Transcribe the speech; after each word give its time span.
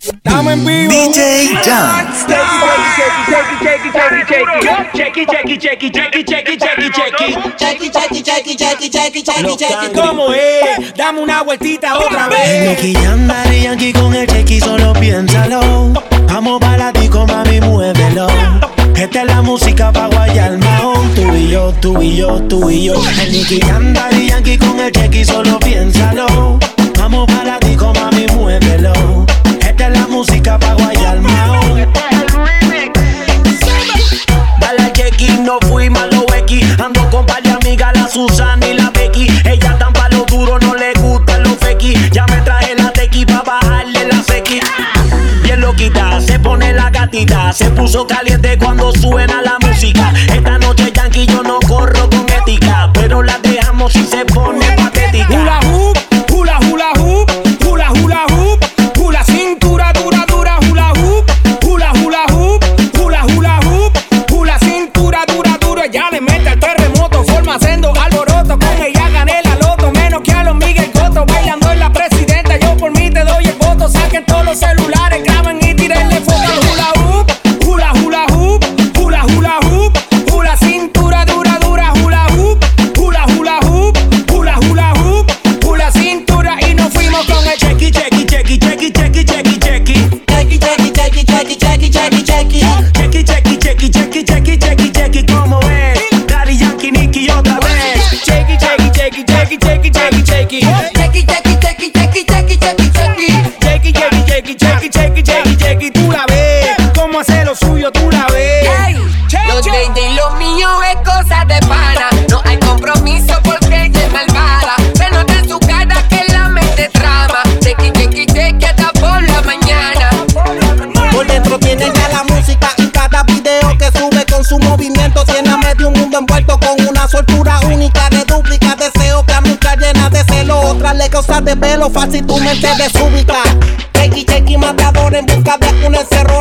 Estamos 0.00 0.52
en 0.52 0.64
vivo. 0.64 0.92
DJ 0.92 1.48
Jam. 1.64 2.06
¿Cómo 9.94 10.32
es? 10.32 10.94
Dame 10.96 11.20
una 11.20 11.42
vueltita 11.42 11.98
otra 11.98 12.28
vez. 12.28 12.70
Nicky 12.70 12.94
Yandari 12.94 13.62
Yankee 13.62 13.92
con 13.92 14.14
el 14.14 14.26
chequi, 14.26 14.60
solo 14.60 14.92
piénsalo. 14.94 15.92
Vamos 16.26 16.60
para 16.60 16.92
ti, 16.92 17.08
mami, 17.08 17.60
muévelo. 17.60 18.28
Esta 18.96 19.22
es 19.22 19.26
la 19.28 19.40
música 19.40 19.90
pa' 19.90 20.08
guayar 20.08 20.58
mahón 20.58 21.14
Tú 21.14 21.34
y 21.34 21.48
yo, 21.48 21.72
tú 21.80 22.02
y 22.02 22.16
yo, 22.16 22.38
tú 22.42 22.68
y 22.68 22.84
yo 22.84 22.94
El 23.22 23.32
Nicky 23.32 23.58
Yandari 23.60 24.28
Yankee 24.28 24.58
con 24.58 24.78
el 24.78 24.92
chequi, 24.92 25.24
solo 25.24 25.58
piénsalo 25.58 26.58
Vamos 26.98 27.26
para 27.26 27.58
ti 27.60 27.76
música 30.20 30.58
pa' 30.58 30.74
guayarme 30.74 31.30
Dale 34.60 34.82
al 34.82 34.92
checky, 34.92 35.38
no 35.38 35.58
fui 35.66 35.88
malo 35.88 36.26
X 36.40 36.62
Ando 36.78 37.08
con 37.08 37.24
par 37.24 37.42
de 37.42 37.50
amigas, 37.52 37.90
la 37.94 38.06
Susana 38.06 38.66
y 38.68 38.74
la 38.74 38.90
Becky. 38.90 39.28
Ella 39.46 39.78
tan 39.78 39.94
pa' 39.94 40.10
lo 40.10 40.26
duro, 40.26 40.58
no 40.58 40.74
le 40.74 40.92
gustan 41.00 41.42
los 41.42 41.56
fequis 41.56 42.10
Ya 42.10 42.26
me 42.26 42.36
traje 42.42 42.74
la 42.74 42.92
tequi 42.92 43.24
pa' 43.24 43.42
bajarle 43.46 44.08
la 44.08 44.22
sequi. 44.22 44.60
Bien 45.42 45.58
loquita, 45.62 46.20
se 46.20 46.38
pone 46.38 46.74
la 46.74 46.90
gatita. 46.90 47.50
Se 47.54 47.70
puso 47.70 48.06
caliente 48.06 48.58
cuando 48.58 48.92
suena 48.92 49.40
la 49.40 49.56
música. 49.66 50.12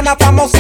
una 0.10 0.16
famosa 0.18 0.59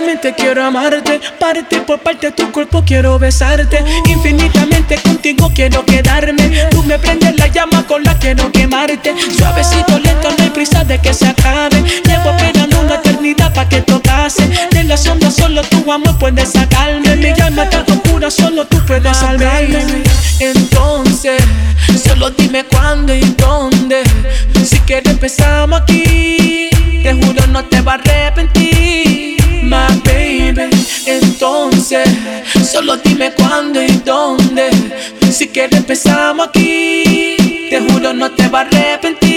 Eternamente 0.00 0.34
quiero 0.34 0.64
amarte, 0.64 1.20
parte 1.38 1.78
por 1.82 1.98
parte 2.00 2.30
tu 2.30 2.50
cuerpo 2.52 2.82
quiero 2.86 3.18
besarte. 3.18 3.84
Infinitamente 4.06 4.96
contigo 4.96 5.52
quiero 5.54 5.84
quedarme. 5.84 6.68
Tú 6.70 6.82
me 6.84 6.98
prendes 6.98 7.36
la 7.36 7.48
llama 7.48 7.86
con 7.86 8.02
la 8.02 8.18
quiero 8.18 8.50
quemarte. 8.50 9.14
Suavecito, 9.36 9.98
lento, 9.98 10.30
no 10.30 10.42
hay 10.42 10.48
prisa 10.50 10.84
de 10.84 10.98
que 11.00 11.12
se 11.12 11.26
acabe. 11.26 11.82
Llevo 11.82 12.30
esperando 12.30 12.80
una 12.80 12.94
eternidad 12.94 13.52
pa' 13.52 13.68
que 13.68 13.82
tocase. 13.82 14.48
De 14.70 14.84
la 14.84 14.96
sombra 14.96 15.30
solo 15.30 15.62
tu 15.64 15.92
amor 15.92 16.18
puede 16.18 16.46
sacarme. 16.46 17.16
Mi 17.16 17.38
alma 17.38 17.68
tan 17.68 17.84
oscura, 17.90 18.30
solo 18.30 18.66
tú 18.66 18.78
puedes 18.86 19.14
salvarme. 19.14 20.02
Entonces, 20.38 21.42
solo 22.02 22.30
dime 22.30 22.64
cuándo 22.64 23.14
y 23.14 23.20
dónde. 23.36 24.02
Si 24.64 24.78
quieres 24.80 25.12
empezamos 25.12 25.82
aquí. 25.82 26.70
Te 27.02 27.12
juro 27.12 27.46
no 27.48 27.62
te 27.66 27.82
va 27.82 27.92
a 27.92 27.94
arrepentir. 27.96 29.19
Entonces, 31.42 32.06
solo 32.70 32.98
dime 32.98 33.32
cuándo 33.32 33.82
y 33.82 33.88
dónde. 34.04 34.68
Si 35.32 35.48
quieres 35.48 35.78
empezamos 35.78 36.48
aquí. 36.48 37.66
Te 37.70 37.80
juro 37.80 38.12
no 38.12 38.30
te 38.32 38.46
va 38.48 38.58
a 38.58 38.62
arrepentir, 38.62 39.29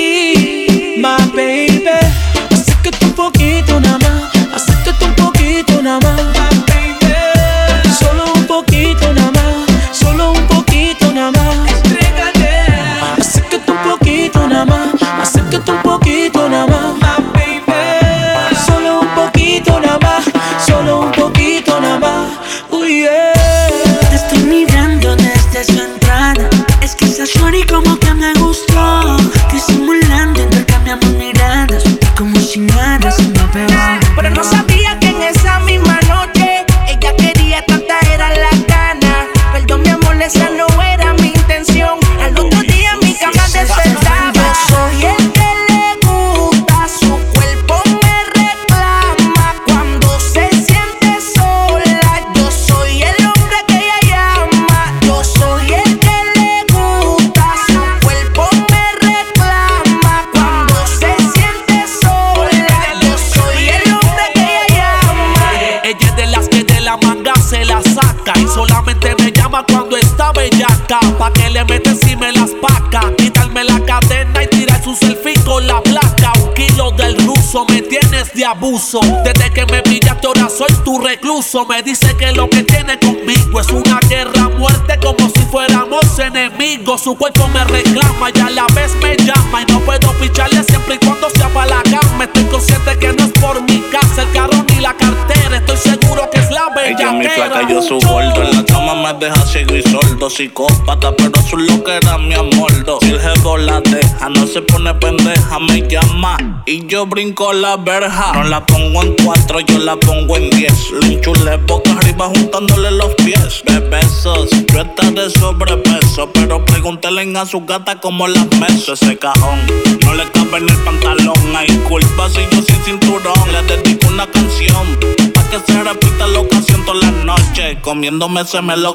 me 77.69 77.81
tienes 77.83 78.33
de 78.33 78.45
abuso. 78.45 78.99
Desde 79.23 79.51
que 79.51 79.65
me 79.67 79.83
pillaste 79.83 80.25
ahora 80.25 80.49
soy 80.49 80.73
tu 80.83 80.99
recluso. 80.99 81.65
Me 81.65 81.83
dice 81.83 82.15
que 82.17 82.31
lo 82.31 82.49
que 82.49 82.63
tiene 82.63 82.97
conmigo 82.97 83.61
es 83.61 83.67
una 83.69 83.99
guerra 84.09 84.49
muerte 84.57 84.97
como 85.03 85.29
si 85.29 85.41
fuéramos 85.51 86.17
enemigos. 86.17 87.01
Su 87.01 87.15
cuerpo 87.15 87.47
me 87.49 87.63
reclama 87.65 88.31
y 88.33 88.39
a 88.39 88.49
la 88.49 88.65
vez 88.73 88.95
me 89.01 89.15
llama. 89.17 89.61
Y 89.61 89.71
no 89.71 89.79
puedo 89.81 90.11
picharle 90.13 90.63
siempre 90.63 90.95
y 90.95 91.05
cuando 91.05 91.29
sea 91.29 91.47
para 91.49 91.67
la 91.67 91.83
cama. 91.83 92.23
Estoy 92.23 92.45
consciente 92.45 92.97
que 92.97 93.13
no 93.13 93.25
es 93.25 93.31
por 93.33 93.61
mi 93.61 93.81
casa, 93.91 94.23
el 94.23 94.31
carro 94.31 94.65
ni 94.69 94.79
la 94.79 94.95
cartera. 94.95 95.57
Estoy 95.57 95.77
seguro 95.77 96.29
que 96.31 96.39
es 96.39 96.49
la 96.49 96.63
Ella 96.83 97.21
es 97.21 97.65
mi 97.67 97.71
yo 97.71 97.81
su 97.83 97.99
gordo. 97.99 98.41
En 98.41 98.51
la 98.51 98.62
me 98.95 99.13
deja 99.13 99.45
ciego 99.45 99.75
y 99.75 99.83
sordo. 99.83 100.29
Psicópata, 100.29 101.15
pero 101.15 101.41
su 101.47 101.57
lo 101.57 101.83
que 101.83 101.97
era 101.97 102.17
mi 102.17 102.33
amordo. 102.33 102.99
Si 103.01 103.11
el 103.11 103.21
la 103.65 103.81
no 104.29 104.47
se 104.47 104.61
pone 104.61 104.93
pendeja, 104.95 105.59
me 105.59 105.81
llama. 105.87 106.63
Y 106.65 106.85
yo 106.87 107.05
brinco 107.05 107.51
la 107.53 107.77
verja. 107.77 108.33
No 108.33 108.43
la 108.43 108.65
pongo 108.65 109.03
en 109.03 109.15
cuatro, 109.23 109.59
yo 109.59 109.79
la 109.79 109.95
pongo 109.97 110.37
en 110.37 110.49
diez. 110.51 110.91
Le 111.01 111.15
enchulé 111.15 111.57
boca 111.57 111.91
arriba 111.91 112.27
juntándole 112.27 112.91
los 112.91 113.13
pies. 113.15 113.61
De 113.65 113.79
besos, 113.79 114.49
yo 114.71 114.81
está 114.81 115.11
de 115.11 115.29
sobrepeso. 115.29 116.31
Pero 116.33 116.63
pregúntele 116.65 117.37
a 117.37 117.45
su 117.45 117.65
gata 117.65 117.99
cómo 117.99 118.27
las 118.27 118.47
meso. 118.59 118.93
Ese 118.93 119.17
cajón 119.17 119.59
no 120.03 120.13
le 120.13 120.29
cabe 120.31 120.57
en 120.57 120.69
el 120.69 120.77
pantalón. 120.77 121.55
Hay 121.55 121.67
culpa 121.89 122.29
si 122.29 122.41
yo 122.51 122.61
sin 122.63 122.81
cinturón. 122.83 123.51
Le 123.51 123.61
dedico 123.63 124.07
una 124.07 124.27
canción. 124.27 124.97
Pa' 125.33 125.43
que 125.49 125.59
se 125.65 125.83
repita 125.83 126.27
la 126.27 126.39
ocasión 126.39 126.85
todas 126.85 127.03
las 127.03 127.13
noches. 127.25 127.77
Comiéndome 127.81 128.41
ese 128.41 128.61
Yo 128.83 128.89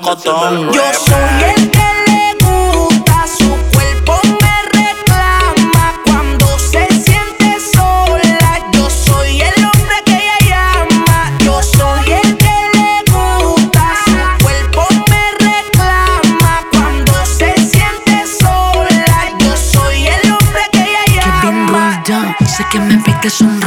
soy 1.07 1.45
el 1.57 1.71
que 1.71 1.89
le 2.07 2.35
gusta, 2.45 3.25
su 3.27 3.49
cuerpo 3.73 4.21
me 4.43 4.63
reclama. 4.79 5.95
Cuando 6.05 6.59
se 6.59 6.87
siente 7.03 7.57
sola, 7.75 8.61
yo 8.73 8.91
soy 8.91 9.41
el 9.41 9.65
hombre 9.65 9.97
que 10.05 10.13
ella 10.13 10.39
llama. 10.51 11.33
Yo 11.43 11.63
soy 11.63 12.13
el 12.13 12.37
que 12.37 12.57
le 12.75 13.11
gusta, 13.11 13.83
su 14.05 14.45
cuerpo 14.45 14.87
me 15.09 15.47
reclama. 15.47 16.65
Cuando 16.71 17.25
se 17.25 17.55
siente 17.55 18.27
sola, 18.39 19.31
yo 19.39 19.57
soy 19.57 20.07
el 20.07 20.33
hombre 20.33 20.63
que 20.71 20.83
ella 20.83 21.23
Que 21.23 21.31
bien 21.47 21.67
llama. 21.67 21.73
rolled 21.73 22.07
down. 22.07 22.47
Sé 22.47 22.63
que 22.71 22.79
me 22.79 22.99
pique 22.99 23.31
sonrojas. 23.31 23.58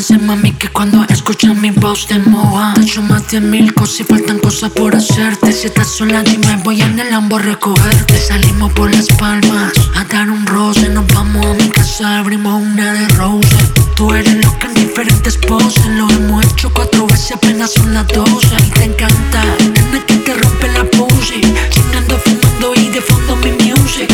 Sé, 0.00 0.18
mami, 0.18 0.50
que 0.50 0.68
cuando 0.68 1.04
escuchas 1.08 1.56
mi 1.56 1.70
voz 1.70 2.06
te 2.08 2.18
moja. 2.18 2.74
Te 2.74 2.80
he 2.80 2.84
hecho 2.84 3.00
más 3.00 3.30
de 3.30 3.40
mil 3.40 3.72
cosas 3.72 4.00
y 4.00 4.04
faltan 4.04 4.40
cosas 4.40 4.70
por 4.72 4.94
hacerte. 4.94 5.52
Si 5.52 5.68
estás 5.68 5.86
sola, 5.86 6.22
dime, 6.24 6.58
voy 6.64 6.82
en 6.82 6.98
el 6.98 7.10
Lambo 7.10 7.36
a 7.36 7.38
recogerte. 7.38 8.18
Salimos 8.18 8.72
por 8.72 8.92
las 8.92 9.06
palmas 9.06 9.72
a 9.94 10.02
dar 10.04 10.30
un 10.30 10.44
roce. 10.46 10.88
Nos 10.88 11.06
vamos 11.14 11.46
a 11.46 11.54
mi 11.54 11.68
casa, 11.70 12.18
abrimos 12.18 12.60
una 12.60 12.92
de 12.92 13.06
rose. 13.08 13.56
Tú 13.94 14.12
eres 14.12 14.34
loca 14.44 14.66
en 14.66 14.74
diferentes 14.74 15.38
poses. 15.38 15.86
Lo 15.86 16.10
hemos 16.10 16.44
hecho 16.44 16.72
cuatro 16.74 17.06
veces, 17.06 17.32
apenas 17.32 17.72
son 17.72 17.94
las 17.94 18.08
doce. 18.08 18.56
Y 18.66 18.70
te 18.70 18.84
encanta, 18.84 19.44
nena, 19.60 20.04
que 20.06 20.16
te 20.16 20.34
rompe 20.34 20.72
la 20.72 20.84
pussy. 20.90 21.40
Chingando, 21.70 22.18
fumando 22.18 22.74
y 22.74 22.88
de 22.88 23.00
fondo 23.00 23.36
mi 23.36 23.52
music. 23.52 24.10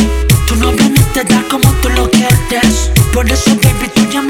Novio 0.59 0.89
no 0.89 1.01
te 1.13 1.23
da 1.23 1.43
como 1.49 1.71
tú 1.81 1.89
lo 1.89 2.09
quieres. 2.11 2.91
Por 3.13 3.27
eso, 3.31 3.49
baby, 3.63 4.00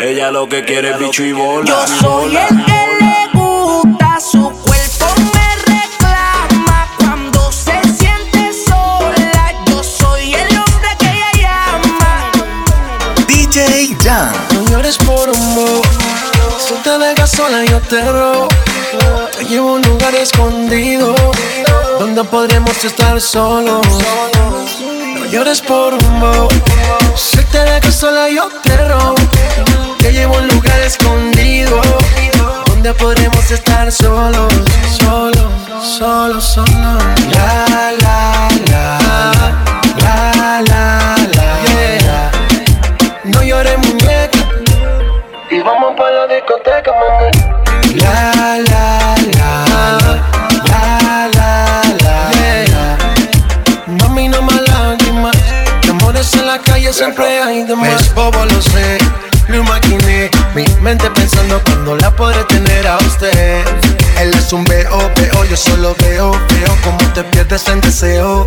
Ella 0.00 0.30
lo 0.30 0.48
que 0.48 0.64
quiere 0.64 0.90
es 0.90 0.98
bicho 0.98 1.24
y 1.24 1.32
bola. 1.32 1.66
Yo 1.66 1.86
soy 2.00 2.36
el 2.36 2.48
que 2.64 2.86
le 3.00 3.28
gusta 3.32 4.18
su 4.20 4.48
cuerpo. 4.62 5.06
me 5.34 5.74
reclama 5.74 6.88
cuando 6.98 7.50
se 7.50 7.80
siente 7.98 8.52
sola. 8.64 9.52
Yo 9.66 9.82
soy 9.82 10.34
el 10.34 10.56
hombre 10.56 10.88
que 11.00 11.06
ella 11.06 11.30
llama 11.40 12.30
DJ 13.26 13.96
Jan. 14.00 14.32
No 14.54 14.70
llores 14.70 14.96
por 14.98 15.28
un 15.30 15.36
amor. 15.36 15.82
Si 16.58 16.74
te 16.74 16.96
dejas 16.96 17.30
sola, 17.32 17.64
yo 17.64 17.80
te 17.80 18.00
robo. 18.00 18.48
Te 19.36 19.44
llevo 19.46 19.74
un 19.74 19.82
lugar 19.82 20.14
escondido 20.14 21.14
donde 21.98 22.22
podremos 22.22 22.84
estar 22.84 23.20
solos. 23.20 23.84
No 25.16 25.26
llores 25.26 25.60
por 25.60 25.94
un 25.94 26.20
bow. 26.20 26.48
Si 27.16 27.42
te 27.46 27.58
dejo 27.58 27.90
sola, 27.90 28.28
yo 28.28 28.48
te 28.62 28.76
robo. 28.88 29.16
Llevo 30.18 30.34
a 30.34 30.38
un 30.38 30.48
lugar 30.48 30.80
escondido 30.80 31.80
donde 32.66 32.92
podremos 32.94 33.48
estar 33.52 33.92
solos, 33.92 34.52
solos, 34.98 35.46
solos, 35.80 36.44
solos. 36.44 37.04
La 37.34 37.64
la 38.02 38.48
la 38.66 38.98
la 40.00 40.60
la 40.70 41.14
la. 41.36 41.46
Yeah. 41.68 42.30
No 43.26 43.44
llores 43.44 43.78
muñeca 43.78 44.40
y 45.52 45.60
vamos 45.60 45.94
pa 45.96 46.10
la 46.10 46.26
discoteca, 46.34 46.90
mami. 47.00 47.30
La 48.00 48.32
la 48.70 49.14
la 49.36 49.52
la 50.66 51.28
la 51.36 51.36
la. 51.36 51.58
Más 55.22 55.36
amores 55.88 56.34
en 56.34 56.46
la 56.48 56.58
calle 56.58 56.92
siempre 56.92 57.40
hay 57.40 57.62
de 57.62 57.76
más. 57.76 58.02
Es 58.02 58.14
bobo 58.14 58.44
lo 58.46 58.60
sé 58.60 58.98
lo 59.48 59.56
imaginé, 59.56 60.30
mi 60.54 60.64
mente 60.80 61.10
pensando 61.10 61.60
cuando 61.64 61.96
la 61.96 62.10
podré 62.10 62.42
tener 62.44 62.86
a 62.86 62.96
usted. 62.98 63.64
Él 64.20 64.32
es 64.34 64.52
un 64.52 64.64
veo, 64.64 65.10
veo, 65.16 65.44
yo 65.44 65.56
solo 65.56 65.94
veo, 66.00 66.32
veo 66.32 66.76
como 66.82 66.98
te 67.12 67.22
pierdes 67.24 67.66
en 67.68 67.80
deseo. 67.80 68.46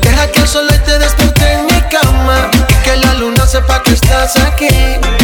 Deja 0.00 0.26
que 0.28 0.40
el 0.40 0.48
sol 0.48 0.68
te 0.84 0.98
despierte 0.98 1.52
en 1.52 1.66
mi 1.66 1.80
cama 1.90 2.50
y 2.52 2.74
que 2.84 2.96
la 2.96 3.14
luna 3.14 3.46
sepa 3.46 3.82
que 3.82 3.92
estás 3.94 4.36
aquí. 4.36 4.68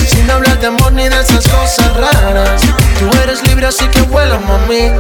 Sin 0.08 0.30
hablar 0.30 0.58
de 0.60 0.66
amor 0.66 0.92
ni 0.92 1.08
de 1.08 1.20
esas 1.20 1.46
cosas 1.48 1.96
raras. 1.96 2.60
Tú 2.98 3.10
eres 3.22 3.46
libre 3.48 3.66
así 3.66 3.86
que 3.88 4.02
vuela, 4.02 4.38
mami. 4.38 4.90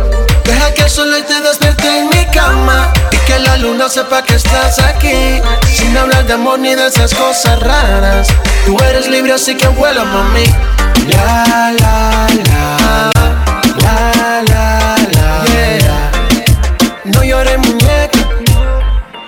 Deja 0.44 0.74
que 0.74 0.82
el 0.82 0.90
sol 0.90 1.14
te 1.26 1.40
despierte 1.40 1.98
en 1.98 2.08
mi 2.08 2.26
cama 2.32 2.92
y 3.12 3.16
que 3.26 3.38
la 3.38 3.56
luna 3.56 3.88
sepa 3.88 4.22
que 4.22 4.34
estás 4.36 4.78
aquí. 4.78 5.40
Sin 5.72 5.96
hablar 5.96 6.26
de 6.26 6.34
amor 6.34 6.58
ni 6.58 6.74
de 6.74 6.86
esas 6.86 7.14
cosas 7.14 7.60
raras. 7.60 8.28
Tú 8.66 8.76
eres 8.88 9.08
libre 9.08 9.32
así 9.32 9.56
que 9.56 9.68
vuela, 9.68 10.04
mami. 10.04 10.44
La 11.06 11.72
la 11.80 11.96
la 12.48 12.64
la 13.82 13.96
la 14.50 14.66
la. 15.14 15.26
Yeah. 15.52 16.10
No 17.04 17.22
llores 17.22 17.58
muñeca 17.58 18.18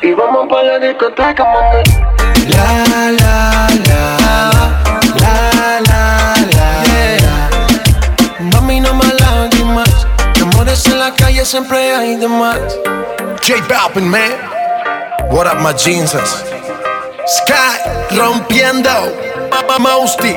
y 0.02 0.12
vamos 0.12 0.46
pa 0.49 0.62
la 0.62 0.78
discoteca, 0.78 1.44
mami. 1.44 1.82
La 2.49 2.68
la 3.20 3.32
la 3.88 4.08
la 5.20 5.35
la 5.88 6.04
la. 6.50 6.62
Yeah. 6.85 7.49
Mami 8.52 8.80
no 8.80 8.94
más 8.94 9.12
lágrimas, 9.20 10.06
de 10.35 10.42
amores 10.42 10.87
en 10.87 10.99
la 10.99 11.11
calle 11.14 11.44
siempre 11.44 11.94
hay 11.94 12.16
de 12.16 12.28
más. 12.28 12.58
J 13.46 13.54
Balvin, 13.68 14.08
man. 14.08 14.32
What 15.30 15.46
up, 15.46 15.61
my 15.61 15.73
jeans? 15.73 16.12
Sky 17.26 17.78
rompiendo. 18.16 19.12
Mama 19.50 19.78
Mousty, 19.78 20.37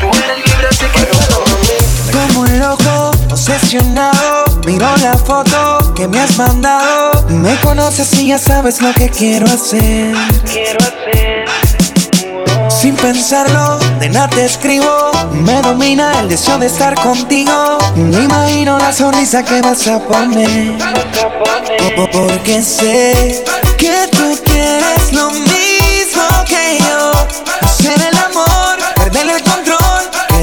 Tú 0.00 0.06
eres 0.08 0.38
libre 0.38 0.68
así 0.70 0.86
que. 0.86 2.12
Como 2.12 2.40
un 2.40 2.58
loco, 2.58 3.10
obsesionado, 3.30 4.44
miro 4.66 4.86
la 4.98 5.16
foto 5.16 5.92
que 5.94 6.06
me 6.08 6.20
has 6.20 6.36
mandado. 6.36 7.24
Me 7.28 7.56
conoces 7.60 8.12
y 8.14 8.28
ya 8.28 8.38
sabes 8.38 8.80
lo 8.80 8.92
que 8.94 9.08
quiero 9.08 9.46
hacer. 9.46 10.14
Quiero 10.50 10.78
hacer. 10.80 11.44
Sin 12.70 12.96
pensarlo, 12.96 13.78
de 13.98 14.08
nada 14.10 14.28
te 14.28 14.44
escribo. 14.44 15.10
Me 15.32 15.60
domina 15.62 16.20
el 16.20 16.28
deseo 16.28 16.58
de 16.58 16.66
estar 16.66 16.94
contigo. 16.94 17.78
Me 17.96 18.24
imagino 18.24 18.78
la 18.78 18.92
sonrisa 18.92 19.42
que 19.44 19.60
vas 19.62 19.86
a 19.88 19.98
poner. 20.00 20.76
Po- 21.96 22.08
Porque 22.12 22.62
sé 22.62 23.42
que 23.78 24.08
tú 24.12 24.38
quieres 24.44 25.12
lo 25.12 25.30
mismo 25.30 26.22
que 26.46 26.78
yo. 26.78 27.12
Hacer 27.62 28.00
el 28.02 28.13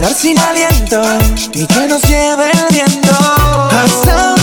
sin 0.10 0.38
aliento 0.39 1.01
y 1.53 1.65
que 1.65 1.88
nos 1.88 2.01
lleve 2.03 2.51
el 2.51 2.74
viento. 2.74 3.12
Hasta 3.72 4.41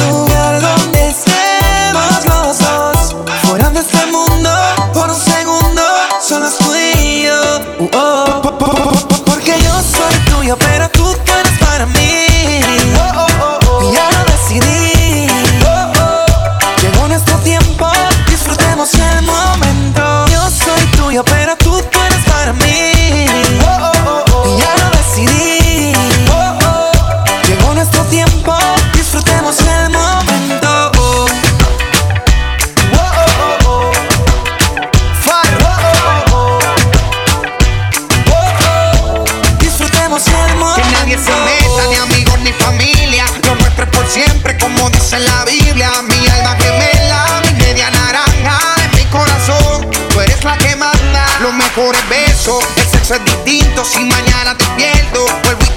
dice 45.08 45.20
la 45.20 45.44
Biblia. 45.44 45.90
Mi 46.02 46.28
alma 46.28 46.56
gemela, 46.56 47.40
mi 47.44 47.52
media 47.64 47.90
naranja. 47.90 48.58
En 48.84 48.90
mi 48.96 49.04
corazón, 49.06 49.90
tú 50.10 50.20
eres 50.20 50.44
la 50.44 50.56
que 50.58 50.76
manda. 50.76 51.26
Los 51.40 51.54
mejores 51.54 52.00
besos, 52.08 52.62
el 52.76 52.86
sexo 52.90 53.14
es 53.14 53.24
distinto. 53.24 53.84
Si 53.84 54.04
mañana 54.04 54.56
te 54.56 54.64
pierdo, 54.76 55.26
vuelvo 55.44 55.67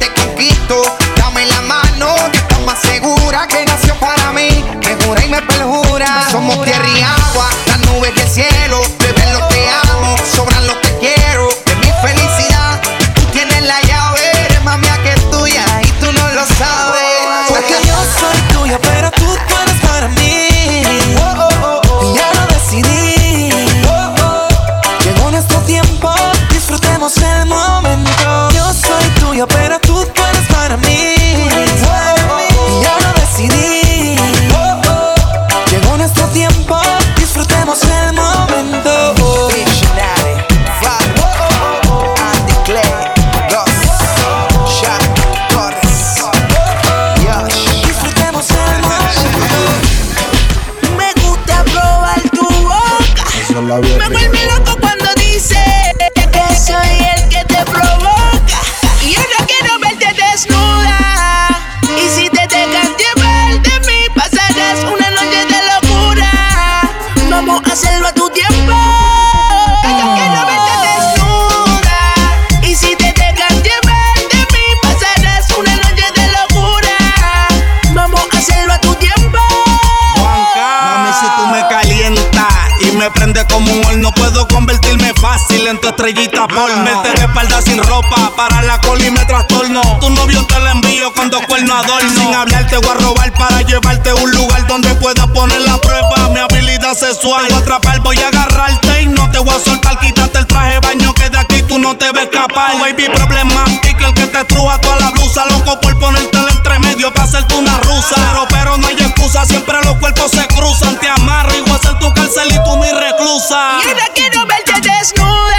Sin 91.71 92.33
hablar 92.33 92.67
te 92.67 92.75
voy 92.75 92.89
a 92.89 92.93
robar 92.95 93.31
para 93.31 93.61
llevarte 93.61 94.09
a 94.09 94.15
un 94.15 94.29
lugar 94.31 94.67
donde 94.67 94.93
pueda 94.95 95.25
poner 95.27 95.61
la 95.61 95.77
prueba. 95.77 96.27
Mi 96.33 96.39
habilidad 96.39 96.93
sexual. 96.93 97.47
Te 97.47 97.53
voy 97.53 97.61
a 97.61 97.63
atrapar, 97.63 97.99
voy 98.01 98.17
a 98.17 98.27
agarrarte 98.27 99.03
y 99.03 99.07
no 99.07 99.31
te 99.31 99.39
voy 99.39 99.55
a 99.55 99.59
soltar. 99.59 99.97
Quítate 99.99 100.39
el 100.39 100.47
traje 100.47 100.73
de 100.73 100.79
baño 100.81 101.13
que 101.13 101.29
de 101.29 101.37
aquí 101.37 101.63
tú 101.63 101.79
no 101.79 101.95
te 101.95 102.11
ves 102.11 102.27
capaz. 102.29 102.73
Oh, 102.73 102.79
baby 102.79 103.07
problemático, 103.07 104.05
el 104.05 104.13
que 104.13 104.27
te 104.27 104.43
truja 104.43 104.81
toda 104.81 104.99
la 104.99 105.11
blusa. 105.11 105.45
Loco 105.45 105.79
por 105.79 105.97
ponerte 105.97 106.37
el 106.37 106.49
entremedio 106.49 107.13
para 107.13 107.23
hacerte 107.23 107.55
una 107.55 107.77
rusa. 107.77 108.15
Pero, 108.15 108.47
pero 108.49 108.77
no 108.77 108.87
hay 108.87 108.95
excusa, 108.95 109.45
siempre 109.45 109.77
los 109.85 109.95
cuerpos 109.95 110.29
se 110.31 110.45
cruzan. 110.47 110.99
Te 110.99 111.07
amarro 111.07 111.55
y 111.55 111.61
voy 111.61 111.71
a 111.71 111.79
ser 111.79 111.97
tu 111.99 112.13
cárcel 112.13 112.51
y 112.51 112.63
tú 112.65 112.75
mi 112.75 112.91
reclusa. 112.91 113.79
Y 113.81 113.87
de 113.87 114.11
quiero 114.13 114.45
verte 114.45 114.73
desnudo. 114.81 115.50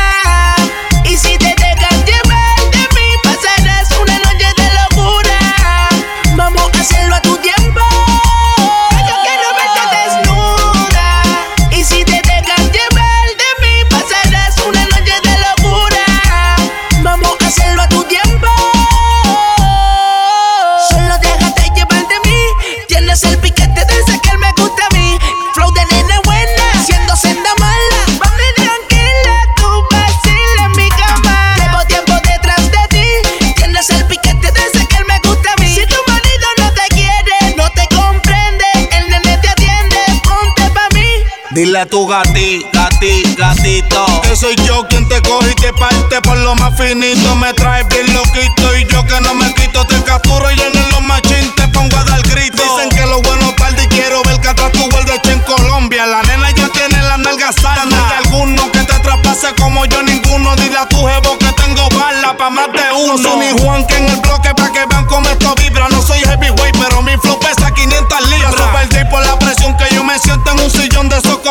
tu 41.93 42.07
gati, 42.07 42.65
gati, 42.73 43.23
gatito. 43.37 44.07
Que 44.23 44.35
soy 44.35 44.57
yo 44.65 44.83
quien 44.89 45.07
te 45.09 45.21
coge 45.21 45.51
y 45.51 45.55
te 45.57 45.75
parte 45.75 46.23
por 46.23 46.39
lo 46.39 46.55
más 46.55 46.75
finito. 46.75 47.37
Me 47.37 47.53
traes 47.53 47.87
bien 47.89 48.07
loquito 48.15 48.77
y 48.79 48.87
yo 48.87 49.05
que 49.05 49.21
no 49.21 49.35
me 49.35 49.53
quito. 49.53 49.85
Te 49.85 50.03
capturo 50.03 50.51
y 50.51 50.59
en 50.59 50.91
los 50.91 51.03
machín 51.03 51.55
te 51.55 51.69
pongo 51.69 51.95
a 51.99 52.05
dar 52.05 52.23
grito. 52.23 52.63
Dicen 52.63 52.89
que 52.89 53.05
lo 53.05 53.21
bueno 53.21 53.55
tarde 53.59 53.85
y 53.85 53.89
quiero 53.89 54.23
ver 54.23 54.41
que 54.41 54.49
atrás 54.49 54.73
tu 54.73 54.89
vuelta 54.89 55.21
en 55.31 55.41
Colombia. 55.41 56.07
La 56.07 56.23
nena 56.23 56.51
ya 56.53 56.67
tiene 56.71 57.03
la 57.03 57.19
nalga 57.19 57.53
sana. 57.53 58.09
Hay 58.09 58.25
alguno 58.25 58.73
que 58.73 58.81
te 58.81 58.99
traspase 59.01 59.55
como 59.61 59.85
yo 59.85 60.03
ninguno. 60.03 60.57
Dile 60.57 60.79
a 60.79 60.89
tu 60.89 60.97
jevo 60.97 61.37
que 61.39 61.53
tengo 61.63 61.87
bala 61.91 62.35
pa' 62.39 62.49
más 62.49 62.73
de 62.73 62.91
uno. 63.05 63.19
No 63.19 63.23
soy 63.23 63.39
ni 63.39 63.63
Juan 63.63 63.85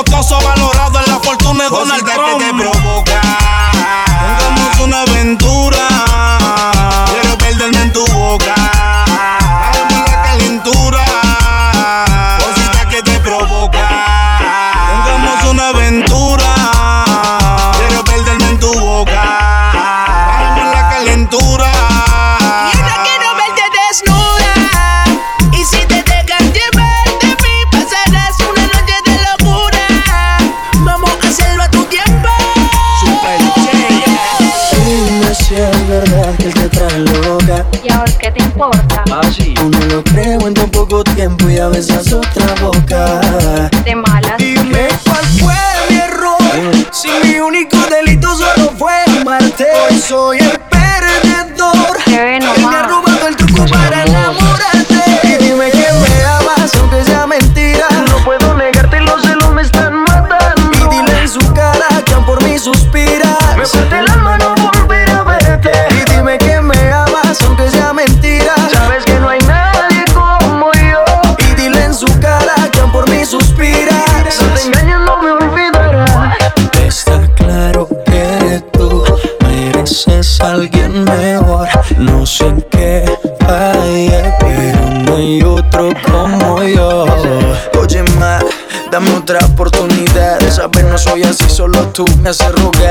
los 0.01 0.15
cosos 0.15 0.43
van 0.43 0.60
me 92.21 92.29
hace 92.29 92.51
rogar. 92.51 92.90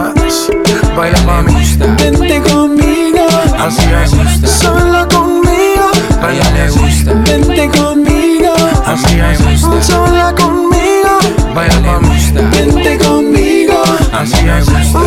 Baila, 0.95 1.21
mami. 1.21 1.53
Vente 1.97 2.41
conmigo. 2.41 3.25
Así 3.57 3.85
es. 4.03 4.51
Sola 4.51 5.07
conmigo. 5.07 5.87
A 6.21 6.31
ella 6.31 6.51
le 6.51 6.69
gusta. 6.69 7.13
Vente 7.13 7.69
conmigo. 7.69 8.53
Así 8.85 9.19
es. 9.19 9.61
Sola 9.85 10.33
conmigo. 10.35 11.19
Baila 11.55 11.79
le 11.79 12.07
gusta. 12.07 12.41
Vente 12.51 12.97
conmigo. 12.97 13.83
Así 14.13 14.47
es. 14.47 14.65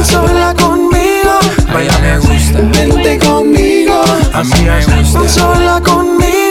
Sola 0.09 0.55
conmigo. 0.55 1.39
A 1.75 1.81
ella 1.81 1.99
le 2.01 2.19
gusta. 2.19 2.61
Vente 2.61 3.19
conmigo. 3.19 4.03
Así 4.33 4.67
es. 4.67 5.33
Sola 5.33 5.81
conmigo. 5.81 6.44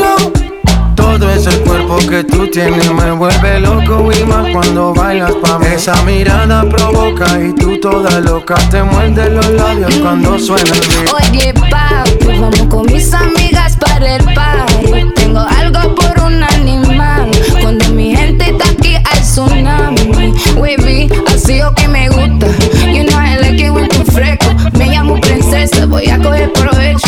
Todo 1.13 1.30
ese 1.30 1.52
cuerpo 1.60 1.97
que 2.10 2.23
tú 2.23 2.47
tienes 2.47 2.91
me 2.91 3.12
vuelve 3.12 3.60
loco 3.60 4.10
y 4.12 4.23
más 4.26 4.49
cuando 4.52 4.95
bailas 4.95 5.32
pa' 5.43 5.60
mí. 5.60 5.67
Esa 5.67 5.93
mirada 6.02 6.67
provoca 6.67 7.39
y 7.39 7.54
tú 7.54 7.80
toda 7.80 8.19
loca 8.19 8.56
te 8.71 8.82
muerde 8.82 9.30
los 9.30 9.47
labios 9.52 9.93
cuando 9.97 10.39
suena 10.39 10.71
el 10.71 10.80
beat. 10.80 11.13
Oye, 11.13 11.54
papi, 11.54 12.39
vamos 12.39 12.63
con 12.67 12.91
mis 12.91 13.13
amigas 13.13 13.78
para 13.78 14.15
el 14.15 14.23
party. 14.34 15.13
Tengo 15.15 15.39
algo 15.39 15.93
por 15.93 16.19
un 16.23 16.41
animal. 16.41 17.30
Cuando 17.62 17.89
mi 17.89 18.15
gente 18.15 18.49
está 18.49 18.69
aquí 18.71 18.95
hay 18.95 19.21
tsunami. 19.21 20.34
Wavy, 20.56 21.10
así 21.32 21.62
o 21.62 21.71
que 21.76 21.88
me 21.88 22.10
gusta. 22.10 22.47
You 22.91 23.04
know 23.04 23.19
I 23.19 23.38
like 23.39 23.63
it 23.63 23.71
when 23.71 23.88
fresco. 24.12 24.47
Me 24.80 24.88
llamo 24.88 25.21
princesa, 25.21 25.86
voy 25.86 26.10
a 26.10 26.17
coger 26.17 26.52
provecho 26.54 27.02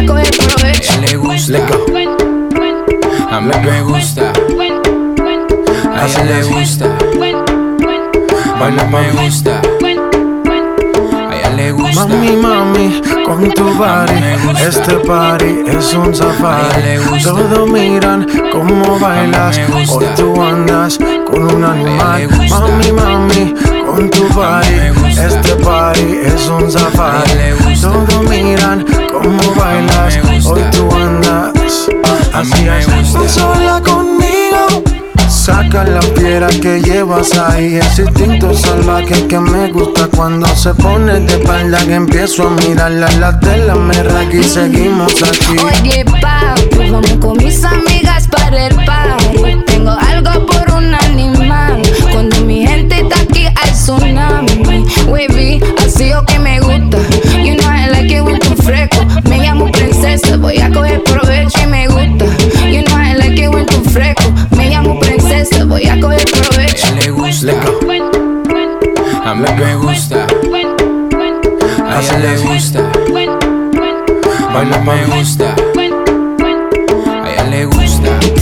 voy 0.00 0.04
a 0.04 0.06
coger 0.06 0.30
provecho. 0.36 0.92
A 0.92 0.96
ella 0.96 1.00
le 1.00 1.16
gusta. 1.16 1.58
A 3.30 3.40
mí 3.40 3.52
me 3.64 3.82
gusta. 3.82 4.32
A 5.94 6.06
ella 6.06 6.24
le 6.24 6.42
gusta. 6.42 6.86
Baila 8.58 8.84
me 8.84 9.12
gusta. 9.12 9.60
A 11.28 11.36
ella 11.36 11.50
le 11.56 11.72
gusta. 11.72 12.06
Mami, 12.06 12.36
mami, 12.36 13.02
con 13.24 13.50
tu 13.52 13.74
body, 13.74 14.14
este 14.66 14.94
party 14.96 15.64
es 15.66 15.94
un 15.94 16.14
safari. 16.14 16.98
Todos 17.22 17.70
miran 17.70 18.26
cómo 18.52 18.98
bailas, 18.98 19.60
hoy 19.72 20.06
tú 20.16 20.40
andas 20.42 20.98
con 21.26 21.42
un 21.54 21.64
animal. 21.64 22.28
Mami, 22.48 22.92
mami, 22.92 23.54
con 23.86 24.10
tu 24.10 24.28
body, 24.28 24.90
este 25.18 25.54
party 25.56 26.20
es 26.24 26.48
un 26.48 26.70
safari. 26.70 27.30
Todos 27.80 28.28
miran 28.28 28.84
cómo 29.12 29.54
bailas, 29.54 30.18
hoy 30.46 30.62
tú 30.72 30.88
andas. 30.94 31.88
Así 32.32 32.68
es, 32.68 33.32
sola 33.32 33.80
conmigo. 33.84 34.30
Saca 35.28 35.84
la 35.84 36.00
piedra 36.00 36.48
que 36.48 36.82
llevas 36.82 37.38
ahí, 37.38 37.76
ese 37.76 38.02
instinto 38.02 38.52
salvaje 38.52 39.26
que 39.26 39.38
me 39.38 39.72
gusta 39.72 40.08
cuando 40.08 40.46
se 40.48 40.74
pone 40.74 41.20
de 41.20 41.34
espalda 41.34 41.78
que 41.86 41.94
empiezo 41.94 42.48
a 42.48 42.50
mirarla 42.50 43.08
la 43.12 43.38
tela 43.38 43.74
me 43.76 43.94
raga 44.02 44.34
y 44.34 44.42
seguimos 44.42 45.14
aquí. 45.22 45.56
Oye, 45.58 46.04
papi, 46.04 46.90
vamos 46.90 47.12
con 47.20 47.36
mis 47.38 47.64
amigas 47.64 48.26
para 48.28 48.66
el 48.66 48.74
party. 48.84 49.64
Tengo 49.66 49.90
algo 49.90 50.46
por 50.46 50.74
un 50.74 50.94
animal. 50.94 51.80
Cuando 52.10 52.40
mi 52.44 52.66
gente 52.66 53.00
está 53.00 53.20
aquí 53.20 53.46
hay 53.46 53.70
tsunami. 53.72 54.49
Wavy, 55.06 55.60
así 55.84 56.12
o 56.12 56.24
que 56.24 56.38
me 56.38 56.60
gusta. 56.60 56.98
You 57.42 57.56
know 57.56 57.70
I 57.70 57.88
like 57.90 58.12
it 58.12 58.42
tú 58.42 58.54
fresco. 58.62 59.04
Me 59.28 59.38
llamo 59.38 59.70
princesa, 59.72 60.36
voy 60.36 60.58
a 60.58 60.70
coger 60.70 61.02
provecho 61.04 61.58
y 61.62 61.66
me 61.66 61.88
gusta. 61.88 62.24
You 62.66 62.82
know 62.84 62.98
I 62.98 63.14
like 63.14 63.42
it 63.42 63.66
tú 63.70 63.90
fresco. 63.90 64.24
Me 64.56 64.70
llamo 64.70 64.98
princesa, 65.00 65.64
voy 65.64 65.86
a 65.86 66.00
coger 66.00 66.24
provecho. 66.24 66.86
A 66.86 66.90
ella 66.90 67.02
le 67.02 67.10
gusta. 67.10 67.52
A 69.24 69.34
mí 69.34 69.48
me 69.58 69.74
gusta. 69.76 70.26
A 71.86 72.00
ella 72.00 72.18
le 72.18 72.36
gusta. 72.38 72.80
Baila 74.52 74.78
me 74.78 75.04
gusta. 75.06 75.54
A 77.24 77.30
ella 77.30 77.44
le 77.44 77.64
gusta. 77.66 78.39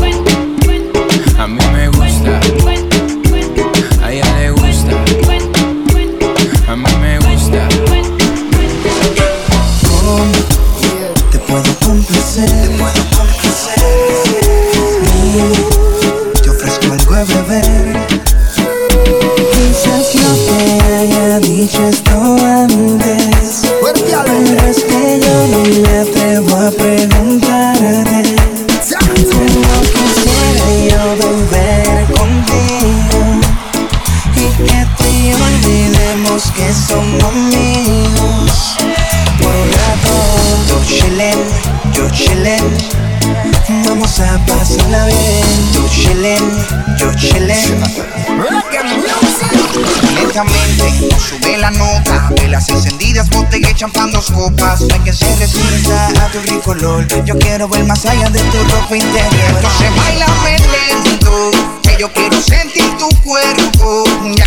La 51.70 51.78
nota 51.78 52.30
Velas 52.36 52.68
encendidas, 52.68 53.28
botella 53.30 53.70
y 53.70 53.74
champán, 53.74 54.10
dos 54.12 54.30
copas 54.30 54.80
No 54.80 54.94
hay 54.94 55.00
que 55.00 55.12
se 55.12 55.26
resista 55.36 56.08
a 56.24 56.30
tu 56.30 56.40
rico 56.40 56.70
olor. 56.70 57.06
Yo 57.24 57.38
quiero 57.38 57.68
ver 57.68 57.84
más 57.84 58.04
allá 58.06 58.28
de 58.30 58.40
tu 58.40 58.58
ropa 58.64 58.96
interior. 58.96 59.56
Entonces 59.56 59.96
bailame 59.96 60.58
lento 60.58 61.50
Que 61.82 61.96
yo 61.98 62.12
quiero 62.12 62.40
sentir 62.40 62.84
tu 62.98 63.08
cuerpo 63.22 64.04
Ya 64.36 64.44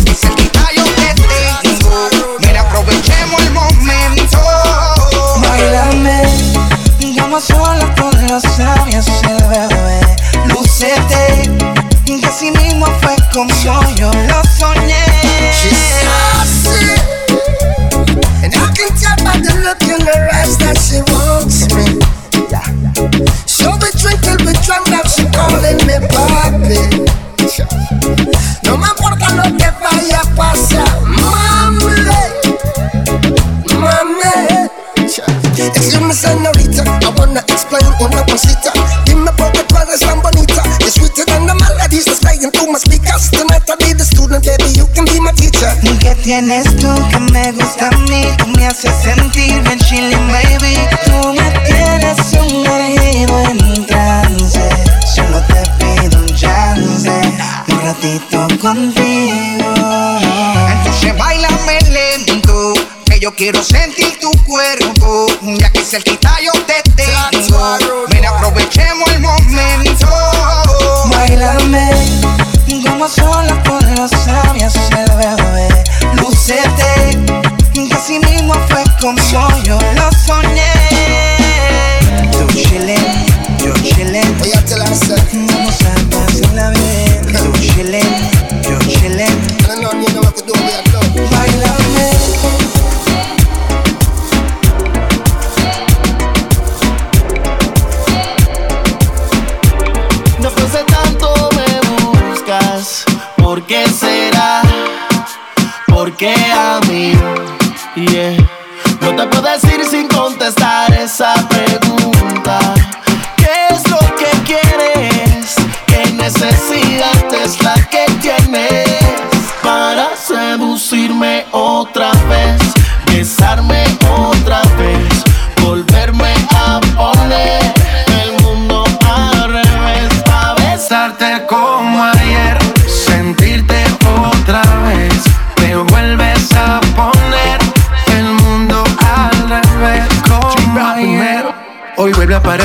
quiero 63.42 63.60
sentir 63.64 64.20
tu 64.20 64.30
cuerpo. 64.44 65.26
Ya 65.58 65.68
que 65.72 65.82
cerquita 65.82 66.32
yo 66.40 66.52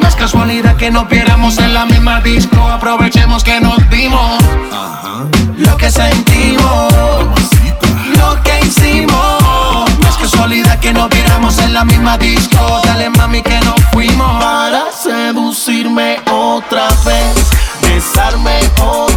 No 0.00 0.08
es 0.08 0.16
casualidad 0.16 0.76
que 0.76 0.90
nos 0.90 1.08
viéramos 1.08 1.58
en 1.58 1.74
la 1.74 1.84
misma 1.86 2.20
disco. 2.20 2.56
Aprovechemos 2.68 3.42
que 3.42 3.60
nos 3.60 3.76
vimos. 3.88 4.38
Lo 5.56 5.76
que 5.76 5.90
sentimos, 5.90 6.92
lo 8.16 8.42
que 8.42 8.60
hicimos. 8.60 9.90
No 10.00 10.08
es 10.08 10.16
casualidad 10.16 10.78
que 10.78 10.92
nos 10.92 11.08
viéramos 11.10 11.58
en 11.58 11.74
la 11.74 11.84
misma 11.84 12.18
disco. 12.18 12.80
Dale 12.84 13.10
mami 13.10 13.42
que 13.42 13.58
nos 13.60 13.80
fuimos. 13.92 14.42
para 14.42 14.84
seducirme 14.92 16.20
otra 16.30 16.88
vez, 17.04 17.50
besarme 17.82 18.60
otra 18.80 19.06
vez, 19.06 19.07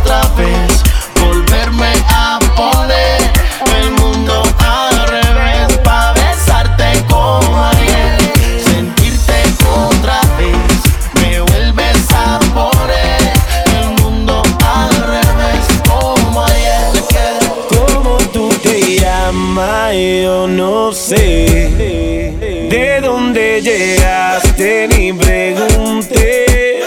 ¿De 21.17 23.01
dónde 23.01 23.61
llegaste? 23.61 24.87
Ni 24.87 25.11
pregunté. 25.11 26.79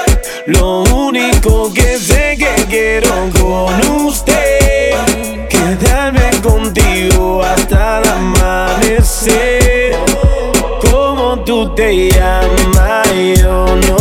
Lo 0.46 0.82
único 0.84 1.70
que 1.74 1.98
sé 1.98 2.34
que 2.38 2.64
quiero 2.70 3.10
con 3.38 4.06
usted. 4.06 4.92
Quedarme 5.50 6.30
contigo 6.42 7.42
hasta 7.42 7.98
el 8.00 8.08
amanecer. 8.08 9.94
¿Cómo 10.90 11.44
tú 11.44 11.74
te 11.74 12.08
llamas? 12.08 13.06
Yo 13.36 13.76
no 13.76 13.93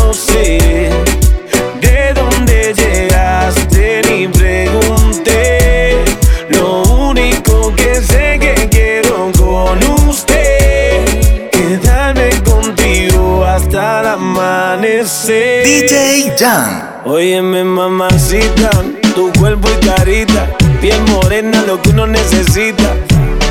Jan. 16.38 17.02
Óyeme, 17.06 17.64
mamacita, 17.64 18.70
tu 19.14 19.32
cuerpo 19.34 19.68
y 19.70 19.86
carita, 19.86 20.48
piel 20.82 21.00
morena, 21.12 21.64
lo 21.68 21.82
que 21.82 21.90
uno 21.90 22.08
necesita. 22.08 22.96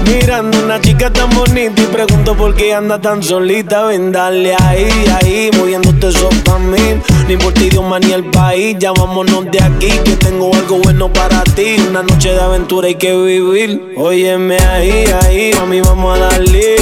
Mirando 0.07 0.59
una 0.65 0.81
chica 0.81 1.13
tan 1.13 1.31
bonita 1.31 1.81
y 1.81 1.87
pregunto 1.87 2.35
por 2.35 2.55
qué 2.55 2.75
anda 2.75 3.01
tan 3.01 3.23
solita. 3.23 3.85
Ven, 3.85 4.11
dale 4.11 4.55
ahí, 4.55 4.89
ahí, 5.21 5.51
moviéndote 5.57 6.09
eso 6.09 6.29
pa' 6.45 6.59
mí. 6.59 7.01
No 7.27 7.33
importa 7.33 7.63
idioma 7.63 8.01
ni 8.01 8.13
el 8.13 8.25
país, 8.25 8.77
ya 8.79 8.93
vámonos 8.93 9.51
de 9.51 9.63
aquí, 9.63 9.91
que 10.05 10.17
tengo 10.17 10.53
algo 10.55 10.79
bueno 10.79 11.13
para 11.13 11.45
ti. 11.45 11.77
Una 11.89 12.03
noche 12.03 12.31
de 12.33 12.41
aventura 12.41 12.89
hay 12.89 12.97
que 12.97 13.15
vivir. 13.15 13.95
Óyeme 13.97 14.59
ahí, 14.59 15.05
ahí, 15.23 15.53
mami, 15.59 15.81
vamos 15.83 16.19
a 16.19 16.23
darle. 16.23 16.77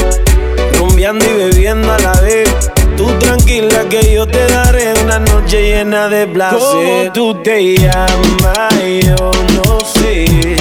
Rumbeando 0.78 1.24
y 1.26 1.32
bebiendo 1.34 1.92
a 1.92 1.98
la 1.98 2.20
vez. 2.22 2.70
Tú 3.00 3.06
tranquila 3.18 3.88
que 3.88 4.12
yo 4.12 4.26
te 4.26 4.46
daré 4.48 4.92
una 5.02 5.18
noche 5.18 5.70
llena 5.70 6.10
de 6.10 6.26
placer. 6.26 6.58
¿Cómo 6.60 7.12
tú 7.14 7.34
te 7.42 7.78
llamas? 7.78 8.74
Yo 9.02 9.30
no 9.54 9.80
sé. 9.80 10.59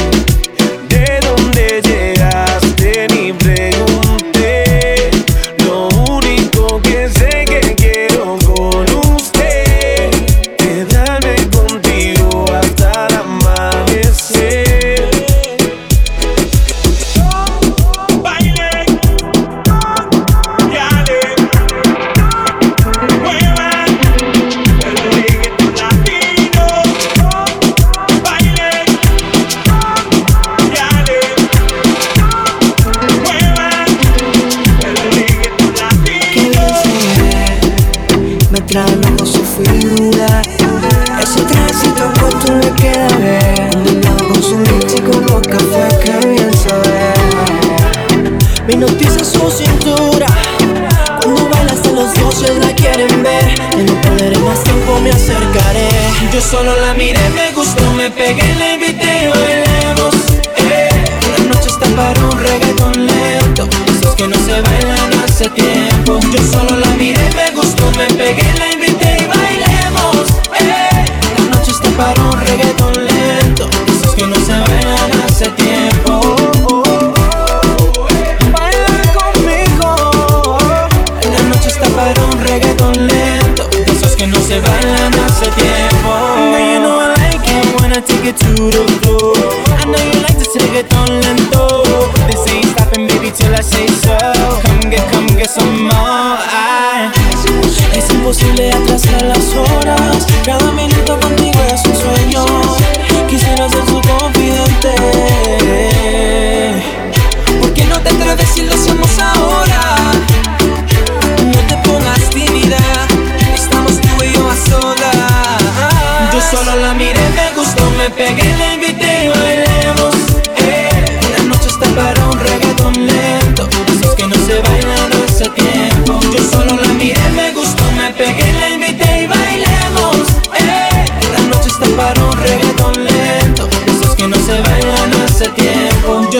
Hace 75.41 75.68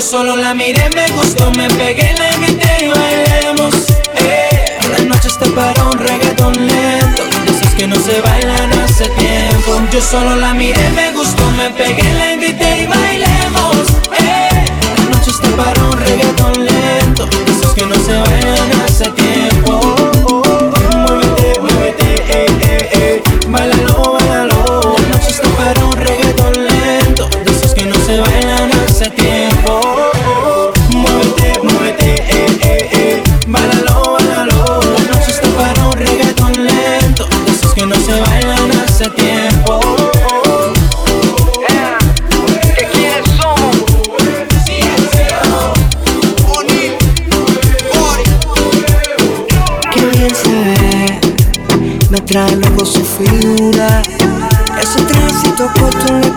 solo 0.10 0.36
la 0.36 0.56
miré, 0.56 0.90
me 0.96 1.08
gustó, 1.12 1.52
me 1.52 1.68
pegué, 1.68 2.16
la 2.18 2.34
invité 2.34 2.86
y 2.86 2.88
bailemos. 2.88 3.76
Eh, 4.16 5.06
noche 5.06 5.28
está 5.28 5.46
para 5.54 5.84
un 5.86 6.00
reggaetón 6.00 6.54
lento, 6.54 7.24
de 7.46 7.52
esos 7.52 7.74
que 7.76 7.88
no 7.88 7.96
se 7.96 8.20
bailan 8.22 8.74
hace 8.80 9.08
tiempo. 9.10 9.80
Yo 9.92 10.02
solo 10.02 10.36
la 10.36 10.54
miré, 10.56 10.90
me 10.96 11.12
gustó, 11.12 11.52
me 11.52 11.70
pegué, 11.70 12.12
la 12.14 12.34
invité 12.34 12.84
y 12.84 12.88
bailemos. 12.88 13.88
Eh, 14.20 14.66
noche 15.12 15.30
está 15.30 15.50
para 15.56 15.84
un 15.84 15.98
reggaetón 16.00 16.66
lento, 16.66 17.28
de 17.28 17.52
esos 17.52 17.74
que 17.74 17.86
no 17.86 17.96
se 17.96 18.18
bailan 18.18 18.72
hace. 18.72 18.79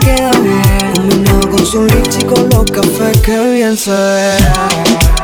Queda 0.04 0.30
bien. 0.40 0.92
Combinado 0.96 1.50
con 1.50 1.66
su 1.66 1.86
los 2.50 2.70
cafés, 2.70 3.20
qué 3.20 3.50
bien 3.50 3.76
se. 3.76 5.21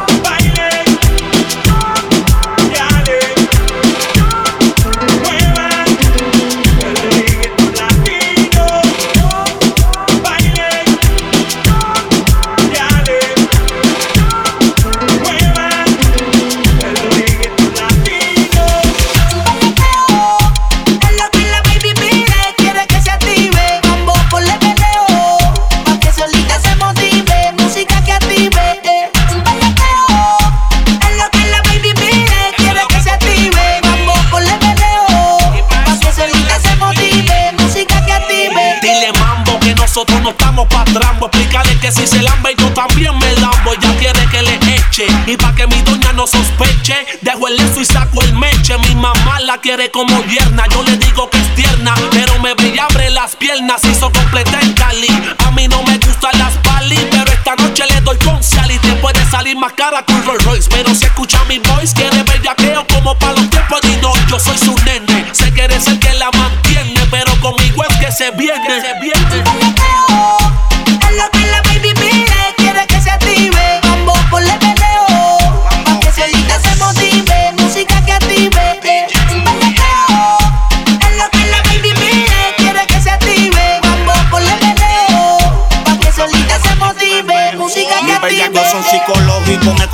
Quiere 49.68 49.90
como 49.90 50.24
yerna. 50.24 50.64
Yo 50.72 50.82
le 50.82 50.96
digo 50.96 51.17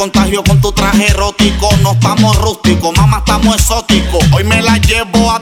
contagio 0.04 0.44
con 0.44 0.60
tu 0.60 0.70
traje 0.70 1.06
erótico. 1.06 1.66
No 1.80 1.92
estamos 1.92 2.36
rústicos, 2.36 2.94
mamá, 2.94 3.18
estamos 3.18 3.54
exóticos. 3.54 4.22
Hoy 4.32 4.44
me 4.44 4.60
la 4.60 4.76
llevo 4.76 5.30
a 5.30 5.40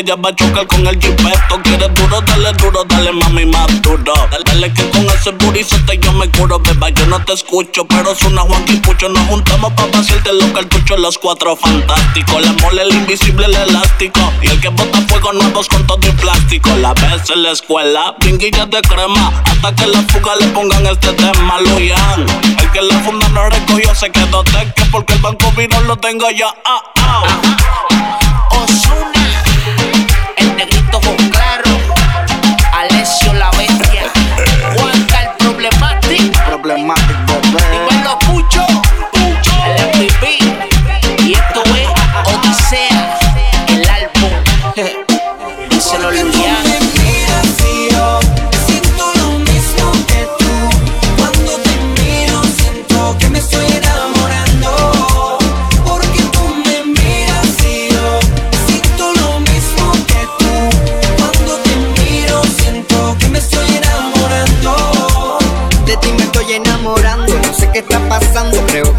que 0.00 0.08
ya 0.08 0.16
va 0.16 0.30
a 0.30 0.34
chocar 0.34 0.66
con 0.66 0.86
el 0.86 0.98
jipeto. 1.00 1.62
Quieres 1.62 1.94
duro, 1.94 2.20
dale 2.22 2.52
duro, 2.54 2.84
dale 2.84 3.12
mami 3.12 3.46
más 3.46 3.82
duro. 3.82 4.12
Dale, 4.46 4.72
que 4.72 4.88
con 4.90 5.04
ese 5.06 5.30
burizote 5.32 5.98
yo 5.98 6.12
me 6.12 6.28
curo, 6.30 6.58
beba. 6.58 6.88
Yo 6.90 7.06
no 7.06 7.22
te 7.24 7.32
escucho, 7.34 7.84
pero 7.86 8.14
suena 8.14 8.42
Juan 8.42 8.64
Pucho. 8.82 9.08
Nos 9.08 9.26
juntamos 9.28 9.72
pa' 9.74 9.86
vaciarte 9.86 10.32
los 10.32 10.50
cartuchos, 10.52 10.98
los 10.98 11.18
cuatro 11.18 11.56
fantásticos. 11.56 12.44
La 12.44 12.52
mole, 12.62 12.82
el 12.82 12.94
invisible, 12.94 13.46
el 13.46 13.54
elástico. 13.54 14.20
Y 14.42 14.48
el 14.48 14.60
que 14.60 14.68
bota 14.68 15.00
fuego 15.08 15.32
nuevos 15.32 15.68
con 15.68 15.86
todo 15.86 16.06
y 16.06 16.12
plástico. 16.12 16.70
La 16.76 16.94
vez 16.94 17.28
en 17.30 17.42
la 17.42 17.50
escuela, 17.50 18.16
pinguillas 18.20 18.70
de 18.70 18.80
crema. 18.82 19.32
Hasta 19.44 19.74
que 19.74 19.86
la 19.86 20.02
fuga 20.02 20.36
le 20.36 20.46
pongan 20.48 20.86
este 20.86 21.12
tema, 21.12 21.60
Luyan. 21.60 22.26
El 22.58 22.70
que 22.72 22.82
la 22.82 22.98
funda 23.00 23.28
no 23.28 23.48
recogió 23.50 23.94
se 23.94 24.10
quedó 24.10 24.42
teque 24.44 24.84
porque 24.90 25.14
el 25.14 25.20
banco 25.20 25.52
vino 25.56 25.80
lo 25.82 25.96
tengo 25.96 26.30
ya. 26.30 26.48
Ah, 26.64 26.82
ah. 26.96 27.70
Ozuna, 28.50 29.19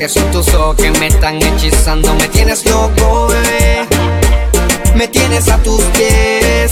que 0.01 0.09
son 0.09 0.31
tus 0.31 0.51
ojos 0.55 0.77
que 0.77 0.89
me 0.93 1.05
están 1.05 1.35
hechizando. 1.35 2.11
Me 2.15 2.27
tienes 2.29 2.65
loco, 2.65 3.27
bebé. 3.27 3.87
Me 4.95 5.07
tienes 5.07 5.47
a 5.47 5.57
tus 5.59 5.79
pies. 5.95 6.71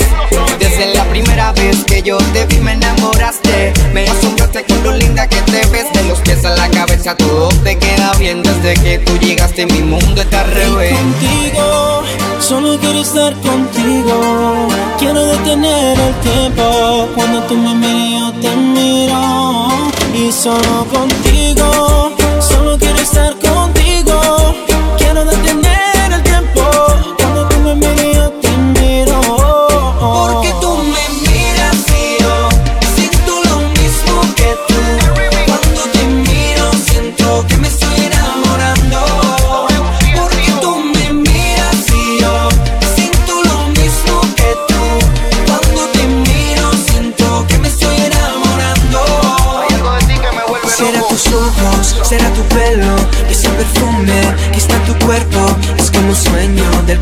Desde 0.57 0.95
la 0.95 1.03
primera 1.03 1.51
vez 1.51 1.84
que 1.84 2.01
yo 2.01 2.17
te 2.34 2.47
vi, 2.47 2.57
me 2.57 2.71
enamoraste. 2.71 3.71
Me 3.93 4.07
asombraste 4.07 4.63
con 4.63 4.84
lo 4.84 4.93
linda 4.93 5.27
que 5.27 5.39
te 5.43 5.63
ves. 5.67 5.93
De 5.93 6.05
los 6.05 6.17
pies 6.21 6.43
a 6.43 6.55
la 6.55 6.71
cabeza, 6.71 7.15
todo 7.15 7.49
te 7.63 7.77
queda 7.77 8.13
bien. 8.17 8.41
Desde 8.41 8.73
que 8.82 8.97
tú 8.97 9.15
llegaste, 9.19 9.67
mi 9.67 9.84
mundo 9.84 10.21
está 10.21 10.41
al 10.41 10.49
revés. 10.49 10.95
contigo, 10.97 12.03
solo 12.39 12.80
quiero 12.80 13.01
estar 13.01 13.36
contigo. 13.41 14.69
Quiero 14.97 15.23
detener 15.23 15.99
el 15.99 16.15
tiempo 16.21 17.07
cuando 17.13 17.43
tú 17.43 17.55
me 17.55 17.75
miras, 17.75 18.34
yo 18.34 18.41
te 18.41 18.55
miro. 18.55 19.69
y 20.15 20.32
solo 20.32 20.88
contigo. 20.91 22.18
Solo 22.49 22.77
quiero 22.79 22.97
estar 22.99 23.33
contigo. 23.33 23.48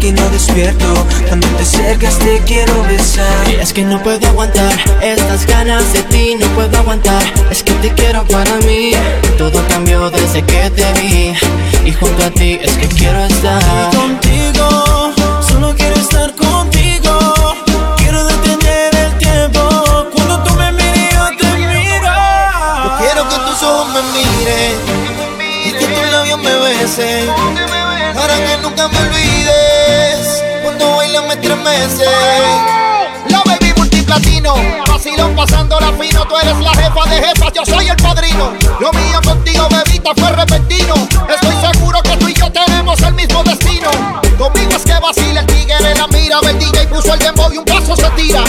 Que 0.07 0.21
no 0.21 0.29
despierto. 0.29 0.85
Cuando 1.27 1.47
te 1.57 1.63
acercas 1.63 2.17
te 2.19 2.39
quiero 2.45 2.83
besar. 2.83 3.49
Y 3.49 3.55
es 3.55 3.73
que 3.73 3.83
no 3.83 4.01
puedo 4.01 4.25
aguantar 4.27 4.73
estas 5.01 5.45
ganas 5.45 5.91
de 5.91 6.01
ti, 6.03 6.35
no 6.39 6.47
puedo 6.55 6.77
aguantar. 6.77 7.21
Es 7.51 7.61
que 7.63 7.73
te 7.73 7.93
quiero 7.93 8.25
para 8.25 8.55
mí. 8.67 8.91
Todo 9.37 9.61
cambió 9.67 10.09
desde 10.09 10.43
que 10.43 10.69
te 10.69 10.85
vi. 10.93 11.33
Y 11.85 11.91
junto 11.93 12.25
a 12.25 12.29
ti 12.29 12.59
es 12.61 12.71
que 12.77 12.87
quiero 12.87 13.25
estar. 13.25 13.61
Contigo, 13.95 15.13
solo 15.45 15.75
quiero 15.75 15.95
estar 15.95 16.33
contigo. 16.35 17.13
Quiero 17.97 18.23
detener 18.23 18.95
el 18.95 19.17
tiempo 19.17 19.61
cuando 20.13 20.43
tú 20.43 20.53
me 20.55 20.71
mires 20.71 21.13
yo 21.15 21.25
te 21.37 21.51
miro. 21.57 22.13
Yo 22.85 22.97
quiero 22.99 23.27
que 23.29 23.35
tus 23.35 23.63
ojos 23.63 23.87
me 23.93 24.01
miren 24.13 24.73
y 24.93 24.96
tus 26.07 26.13
labios 26.13 26.39
me 26.39 26.53
besen 26.59 27.27
para 28.15 28.35
que 28.35 28.57
nunca 28.61 28.87
me 28.87 28.97
olvides. 28.99 30.43
Cuando 30.63 30.95
bailas 30.97 31.23
me 31.25 31.33
estremece. 31.33 32.05
La 33.29 33.41
baby 33.45 33.73
multiplatino, 33.75 34.55
vacilón 34.87 35.35
pasando 35.35 35.79
la 35.79 35.91
fino, 35.93 36.25
tú 36.25 36.37
eres 36.37 36.57
la 36.59 36.73
jefa 36.73 37.09
de 37.09 37.27
jefas, 37.27 37.53
yo 37.53 37.65
soy 37.65 37.89
el 37.89 37.95
padrino. 37.97 38.53
Lo 38.79 38.91
mío 38.93 39.21
contigo, 39.23 39.67
bebita, 39.69 40.11
fue 40.15 40.31
repentino. 40.31 40.93
Estoy 41.29 41.55
seguro 41.71 42.01
que 42.01 42.17
tú 42.17 42.27
y 42.29 42.33
yo 42.33 42.49
tenemos 42.51 42.99
el 43.01 43.13
mismo 43.13 43.43
destino. 43.43 43.89
Conmigo 44.37 44.71
es 44.75 44.83
que 44.83 44.99
vacila 44.99 45.41
el 45.41 45.45
tigre, 45.47 45.95
la 45.95 46.07
mira, 46.07 46.39
el 46.41 46.59
DJ 46.59 46.87
puso 46.87 47.13
el 47.13 47.19
dembow 47.19 47.51
y 47.51 47.57
un 47.57 47.65
paso 47.65 47.95
se 47.95 48.09
tira. 48.11 48.43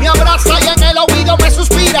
Me 0.00 0.08
abraza 0.08 0.58
y 0.60 0.68
en 0.68 0.82
el 0.82 0.98
oído 0.98 1.36
me 1.38 1.50
suspira, 1.50 2.00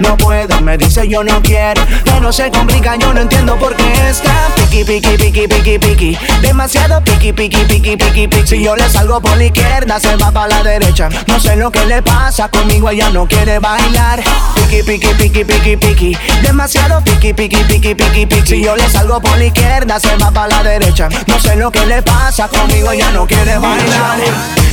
No 0.00 0.16
puedo, 0.16 0.60
me 0.60 0.76
dice 0.76 1.06
yo 1.08 1.22
no 1.22 1.40
quiero. 1.42 1.82
Pero 2.04 2.32
se 2.32 2.50
complica, 2.50 2.96
yo 2.96 3.12
no 3.14 3.20
entiendo 3.20 3.56
por 3.56 3.74
qué 3.76 4.08
está 4.08 4.50
piqui, 4.56 4.84
piqui, 4.84 5.16
piqui, 5.16 5.48
piqui, 5.48 5.78
piqui. 5.78 6.18
Demasiado 6.40 7.02
piqui, 7.02 7.32
piqui, 7.32 7.64
piqui, 7.64 7.96
piqui, 7.96 8.28
piqui. 8.28 8.46
Si 8.46 8.62
yo 8.62 8.76
le 8.76 8.88
salgo 8.88 9.20
por 9.20 9.36
la 9.36 9.44
izquierda, 9.44 10.00
se 10.00 10.16
va 10.16 10.30
para 10.30 10.48
la 10.48 10.62
derecha. 10.62 11.08
No 11.26 11.38
sé 11.38 11.56
lo 11.56 11.70
que 11.70 11.84
le 11.86 12.02
pasa 12.02 12.48
conmigo, 12.48 12.88
ella 12.90 13.10
no 13.10 13.26
quiere 13.26 13.58
bailar. 13.58 14.22
Piqui, 14.54 14.82
piqui, 14.82 15.14
piqui, 15.14 15.44
piqui, 15.44 15.76
piqui. 15.76 16.18
Demasiado 16.42 17.02
piqui, 17.02 17.32
piqui, 17.32 17.64
piqui, 17.64 17.94
piqui, 17.94 18.26
piqui. 18.26 18.46
Si 18.46 18.62
yo 18.62 18.76
le 18.76 18.88
salgo 18.88 19.20
por 19.20 19.36
la 19.36 19.44
izquierda, 19.44 20.00
se 20.00 20.16
va 20.16 20.30
para 20.30 20.48
la 20.48 20.62
derecha. 20.62 21.08
No 21.26 21.38
sé 21.38 21.56
lo 21.56 21.70
que 21.70 21.84
le 21.86 22.02
pasa 22.02 22.48
conmigo, 22.48 22.90
ella 22.90 23.10
no 23.10 23.26
quiere 23.26 23.58
bailar. 23.58 24.18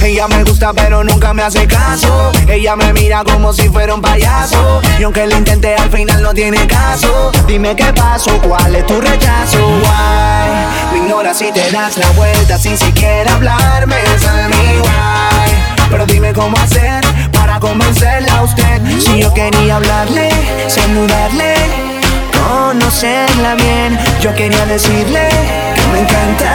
Ella 0.01 0.27
me 0.27 0.43
gusta, 0.43 0.73
pero 0.73 1.03
nunca 1.03 1.33
me 1.33 1.43
hace 1.43 1.67
caso. 1.67 2.31
Ella 2.47 2.75
me 2.75 2.93
mira 2.93 3.23
como 3.23 3.51
si 3.51 3.67
fuera 3.69 3.93
un 3.93 4.01
payaso. 4.01 4.81
Aunque 5.17 5.33
lo 5.33 5.39
intenté, 5.39 5.75
al 5.75 5.89
final 5.89 6.21
no 6.21 6.33
tiene 6.33 6.67
caso. 6.67 7.31
Dime 7.47 7.75
qué 7.75 7.91
pasó, 7.93 8.39
cuál 8.41 8.75
es 8.75 8.85
tu 8.85 8.99
rechazo. 9.01 9.67
Why? 9.67 10.91
Me 10.91 10.97
ignoras 10.99 11.41
y 11.41 11.51
te 11.51 11.71
das 11.71 11.97
la 11.97 12.09
vuelta 12.11 12.57
sin 12.57 12.77
siquiera 12.77 13.33
hablarme. 13.33 13.95
Esa 14.15 14.47
mi 14.47 14.79
why. 14.79 15.89
Pero 15.89 16.05
dime 16.05 16.33
cómo 16.33 16.57
hacer 16.57 17.03
para 17.31 17.59
convencerla 17.59 18.31
a 18.37 18.43
usted. 18.43 18.81
Si 18.99 19.19
yo 19.19 19.33
quería 19.33 19.77
hablarle, 19.77 20.29
saludarle, 20.67 21.55
conocerla 22.67 23.55
bien. 23.55 23.97
Yo 24.21 24.33
quería 24.35 24.65
decirle 24.65 25.29
que 25.75 25.87
me 25.93 25.99
encanta. 25.99 26.53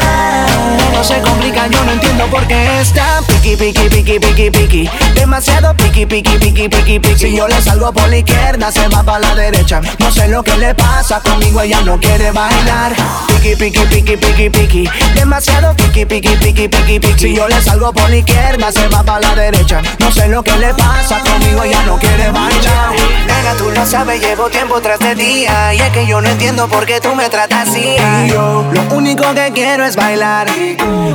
No 0.92 1.02
se 1.02 1.20
complica, 1.20 1.66
yo 1.68 1.82
no 1.84 1.92
entiendo 1.92 2.26
por 2.26 2.46
qué 2.46 2.80
está 2.80 3.20
piqui, 3.26 3.56
piqui, 3.56 3.88
piqui, 3.88 4.20
piqui, 4.20 4.50
piqui. 4.50 4.90
Demasiado 5.14 5.74
piqui, 5.74 6.06
piqui, 6.06 6.38
piqui, 6.38 6.68
piqui, 6.68 6.98
piqui. 7.00 7.18
Si 7.18 7.34
yo 7.34 7.48
le 7.48 7.60
salgo 7.60 7.92
por 7.92 8.08
la 8.08 8.18
izquierda, 8.18 8.70
se 8.70 8.86
va 8.88 9.02
para 9.02 9.20
la 9.20 9.34
derecha. 9.34 9.80
No 9.98 10.12
sé 10.12 10.28
lo 10.28 10.42
que 10.42 10.56
le 10.58 10.74
pasa 10.74 11.20
conmigo, 11.20 11.62
ella 11.62 11.80
no 11.80 11.98
quiere 11.98 12.30
bailar. 12.30 12.92
Piqui, 13.26 13.56
piqui, 13.56 13.84
piqui, 13.86 14.16
piqui, 14.16 14.50
piqui. 14.50 14.90
Demasiado 15.14 15.74
piqui, 15.74 16.04
piqui, 16.04 16.36
piqui, 16.36 16.68
piqui, 16.68 17.00
piqui. 17.00 17.18
Si 17.18 17.34
yo 17.34 17.48
le 17.48 17.60
salgo 17.62 17.92
por 17.92 18.08
la 18.10 18.16
izquierda, 18.16 18.70
se 18.70 18.86
va 18.88 19.02
para 19.02 19.20
la 19.20 19.34
derecha. 19.34 19.80
No 19.98 20.12
sé 20.12 20.28
lo 20.28 20.42
que 20.42 20.56
le 20.58 20.72
pasa 20.74 21.20
conmigo, 21.20 21.62
ella 21.64 21.82
no 21.86 21.98
quiere 21.98 22.30
bailar. 22.30 22.92
Nena, 23.26 23.54
tú 23.56 23.70
lo 23.70 23.84
sabes, 23.86 24.20
llevo 24.20 24.50
tiempo 24.50 24.80
tras 24.80 25.00
de 25.00 25.14
día. 25.14 25.74
Y 25.74 25.80
es 25.80 25.90
que 25.90 26.01
yo 26.06 26.20
no 26.20 26.28
entiendo 26.28 26.68
por 26.68 26.86
qué 26.86 27.00
tú 27.00 27.14
me 27.14 27.28
tratas 27.28 27.68
así. 27.68 27.96
Lo 28.28 28.64
único 28.94 29.22
que 29.34 29.50
quiero 29.52 29.84
es 29.84 29.96
bailar. 29.96 30.48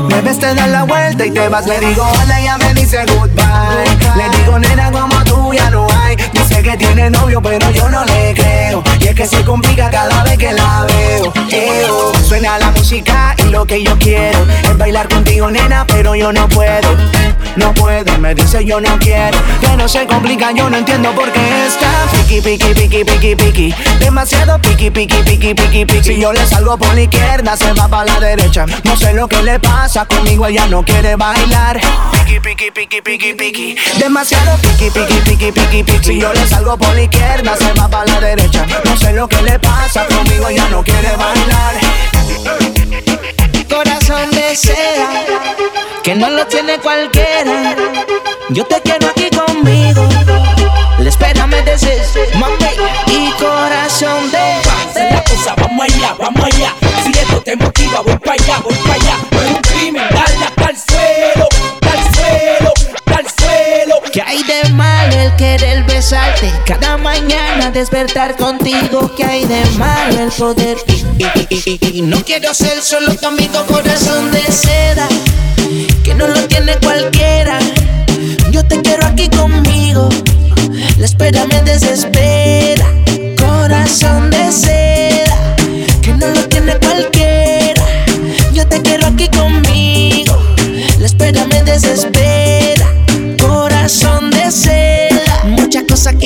Me 0.10 0.22
ves, 0.22 0.40
te 0.40 0.54
das 0.54 0.70
la 0.70 0.84
vuelta 0.84 1.26
y 1.26 1.32
te 1.32 1.48
vas. 1.50 1.66
Le 1.68 1.80
digo 1.80 2.04
hola, 2.04 2.40
ella 2.40 2.58
me 2.58 2.74
dice 2.74 3.06
goodbye. 3.06 4.16
Le 4.16 4.38
digo 4.38 4.60
nena, 4.60 4.92
como 4.92 5.24
tú 5.24 5.54
ya 5.54 5.67
que 6.68 6.78
tiene 6.78 7.10
novio, 7.10 7.42
pero 7.42 7.70
yo 7.72 7.90
no 7.90 8.04
le 8.04 8.34
creo. 8.34 8.84
Y 9.00 9.08
es 9.08 9.16
que 9.16 9.26
se 9.26 9.44
complica 9.46 9.90
cada 9.90 10.24
vez 10.24 10.38
que 10.38 10.52
la 10.52 10.86
veo. 10.86 11.34
Eo. 11.50 12.12
Suena 12.28 12.60
la 12.60 12.72
música 12.72 13.36
y 13.38 13.44
lo 13.44 13.66
que 13.66 13.82
yo 13.82 13.98
quiero 13.98 14.40
es 14.64 14.78
bailar 14.78 15.08
contigo, 15.08 15.50
nena, 15.50 15.86
pero 15.88 16.14
yo 16.16 16.34
no 16.34 16.50
puedo. 16.50 16.90
No 17.56 17.74
puedo, 17.74 18.18
me 18.20 18.36
dice 18.36 18.66
yo 18.66 18.82
no 18.82 19.00
quiero. 19.00 19.38
Que 19.62 19.78
no 19.78 19.88
se 19.88 20.06
complica, 20.06 20.52
yo 20.52 20.70
no 20.70 20.78
entiendo 20.78 21.12
por 21.16 21.32
qué 21.32 21.68
está 21.68 21.88
piqui, 22.12 22.42
piqui, 22.42 22.74
piqui, 22.74 23.04
piqui, 23.06 23.36
piqui. 23.36 23.76
Demasiado 24.00 24.60
piqui, 24.60 24.92
piqui, 24.92 25.24
piqui, 25.24 25.54
piqui, 25.54 25.86
piqui. 25.86 26.04
Si 26.04 26.20
yo 26.20 26.34
le 26.34 26.46
salgo 26.46 26.78
por 26.78 26.94
la 26.94 27.02
izquierda, 27.02 27.56
se 27.56 27.72
va 27.74 27.88
para 27.88 28.06
la 28.06 28.20
derecha. 28.20 28.66
No 28.84 28.98
sé 28.98 29.14
lo 29.14 29.28
que 29.28 29.42
le 29.42 29.60
pasa 29.60 30.06
conmigo, 30.06 30.46
ella 30.46 30.68
no 30.68 30.84
quiere 30.84 31.16
bailar. 31.16 31.80
Piqui, 32.26 32.40
piqui, 32.42 32.72
piqui, 32.72 33.02
piqui, 33.02 33.34
piqui. 33.34 33.76
Demasiado 34.00 34.58
piqui, 34.58 34.90
piqui, 34.92 35.22
piqui, 35.22 35.52
piqui, 35.52 35.84
piqui. 35.84 36.04
Si 36.04 36.20
yo 36.20 36.34
le 36.34 36.46
salgo 36.58 36.78
por 36.78 36.96
la 36.96 37.02
izquierda, 37.04 37.56
se 37.56 37.72
va 37.74 37.88
para 37.88 38.06
la 38.06 38.20
derecha. 38.20 38.66
No 38.84 38.98
sé 38.98 39.14
lo 39.14 39.28
que 39.28 39.42
le 39.44 39.60
pasa 39.60 40.06
conmigo, 40.08 40.48
ella 40.50 40.68
no 40.72 40.84
quiere 40.84 41.12
bailar. 41.16 41.74
Corazón 43.70 44.32
de 44.32 44.56
seda, 44.56 45.10
que 46.04 46.16
no 46.16 46.30
lo 46.30 46.46
tiene 46.48 46.80
cualquiera. 46.80 47.76
Yo 48.50 48.66
te 48.66 48.82
quiero 48.82 49.08
aquí 49.10 49.30
conmigo. 49.30 50.08
Le 51.00 51.10
espérame 51.10 51.64
desees, 51.64 52.14
mami. 52.36 52.56
Y 53.08 53.32
corazón 53.34 54.32
de 54.32 55.12
la 55.12 55.24
cosa, 55.24 55.54
vamos 55.58 55.86
allá, 55.86 56.16
vamos 56.18 56.44
allá. 56.44 56.74
Si 57.04 57.12
esto 57.12 57.40
te 57.42 57.56
motiva, 57.56 58.02
voy 58.02 58.18
para 58.18 58.34
allá, 58.34 58.60
voy 58.64 58.74
para 58.74 58.94
allá. 58.96 59.16
No 59.32 59.42
es 59.42 59.52
un 59.52 59.62
crimen, 59.62 60.04
dale 60.10 60.46
hasta 60.46 60.70
el 60.72 60.78
suelo, 60.78 61.48
al 61.92 62.02
suelo, 62.16 62.74
al 63.16 63.26
suelo. 63.38 64.02
Que 64.12 64.22
hay 64.24 64.44
de 64.44 64.70
querer 65.58 65.84
besarte. 65.86 66.52
Cada 66.66 66.98
mañana 66.98 67.72
despertar 67.72 68.36
contigo 68.36 69.12
Que 69.16 69.24
hay 69.24 69.46
de 69.46 69.64
mal 69.78 70.18
el 70.18 70.32
poder. 70.32 70.78
Y 71.82 72.02
no 72.02 72.24
quiero 72.24 72.54
ser 72.54 72.82
solo 72.82 73.16
tu 73.16 73.28
amigo 73.28 73.66
Corazón 73.66 74.32
de 74.32 74.44
seda 74.52 75.08
Que 76.04 76.14
no 76.14 76.28
lo 76.28 76.48
tiene 76.48 76.76
cualquiera. 76.78 77.60
Yo 78.52 78.64
te 78.66 78.82
quiero 78.82 79.06
aquí 79.06 79.30
conmigo 79.30 80.10
La 80.98 81.06
espera 81.06 81.46
me 81.46 81.62
desespera. 81.64 82.86
Corazón 83.40 84.30
de 84.30 84.52
seda 84.52 85.56
Que 86.02 86.14
no 86.14 86.28
lo 86.28 86.48
tiene 86.48 86.76
cualquiera. 86.78 87.84
Yo 88.54 88.68
te 88.68 88.82
quiero 88.82 89.08
aquí 89.08 89.28
conmigo 89.30 89.87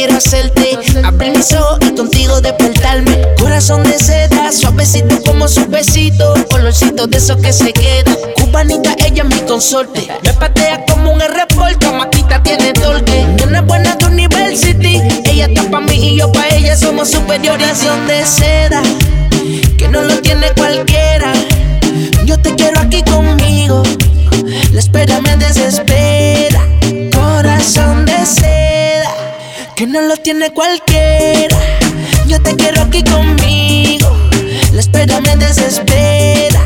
quiero 0.02 0.18
hacerte. 0.18 0.80
Abrir 1.04 1.38
mis 1.38 1.54
ojos 1.54 1.78
y 1.88 1.95
contigo 1.95 2.41
despertarme. 2.41 3.22
Corazón 3.39 3.84
de 3.84 3.99
seda, 3.99 4.52
suavecito 4.52 5.22
como 5.24 5.47
su 5.47 5.68
besito. 5.68 6.34
Colorcito 6.49 7.06
de 7.06 7.18
esos 7.18 7.38
que 7.38 7.54
se 7.54 7.72
queda. 7.72 8.16
Cubanita, 8.36 8.95
ella 9.06 9.24
es 9.24 9.36
mi 9.36 9.41
consorte. 9.45 10.08
Me 10.24 10.34
patea 10.34 10.86
como 10.88 11.12
un 11.12 11.22
aeropuerto. 11.22 11.93
Matita 11.93 12.41
tiene 12.41 12.74
torque. 12.74 13.28
Una 13.45 13.62
buena 13.62 13.95
de 13.95 14.06
University. 14.06 14.99
Ella 15.26 15.45
está 15.45 15.70
pa' 15.70 15.82
mí 15.82 16.14
y 16.14 16.18
yo 16.18 16.32
pa' 16.32 16.47
ella. 16.47 16.76
Somos 16.76 17.12
superiores. 17.12 17.78
Son 17.78 18.08
de 18.08 18.26
seda. 18.26 18.82
Que 19.78 19.88
no 19.88 20.02
lo 20.02 20.20
tiene 20.22 20.47
cualquiera. 20.58 21.32
Yo 22.26 22.39
te 22.39 22.56
quiero 22.56 22.80
aquí 22.80 23.04
conmigo. 23.04 23.84
La 24.72 24.80
espera 24.80 25.22
me 25.22 25.38
desespera. 25.38 26.66
Corazón 27.14 28.06
de 28.06 28.26
seda. 28.26 28.71
Que 29.82 29.88
no 29.88 30.00
lo 30.04 30.16
tiene 30.16 30.52
cualquiera. 30.52 31.58
Yo 32.28 32.40
te 32.40 32.56
quiero 32.56 32.82
aquí 32.82 33.04
conmigo. 33.04 34.16
La 34.74 34.80
espera 34.80 35.20
me 35.22 35.36
desespera. 35.38 36.64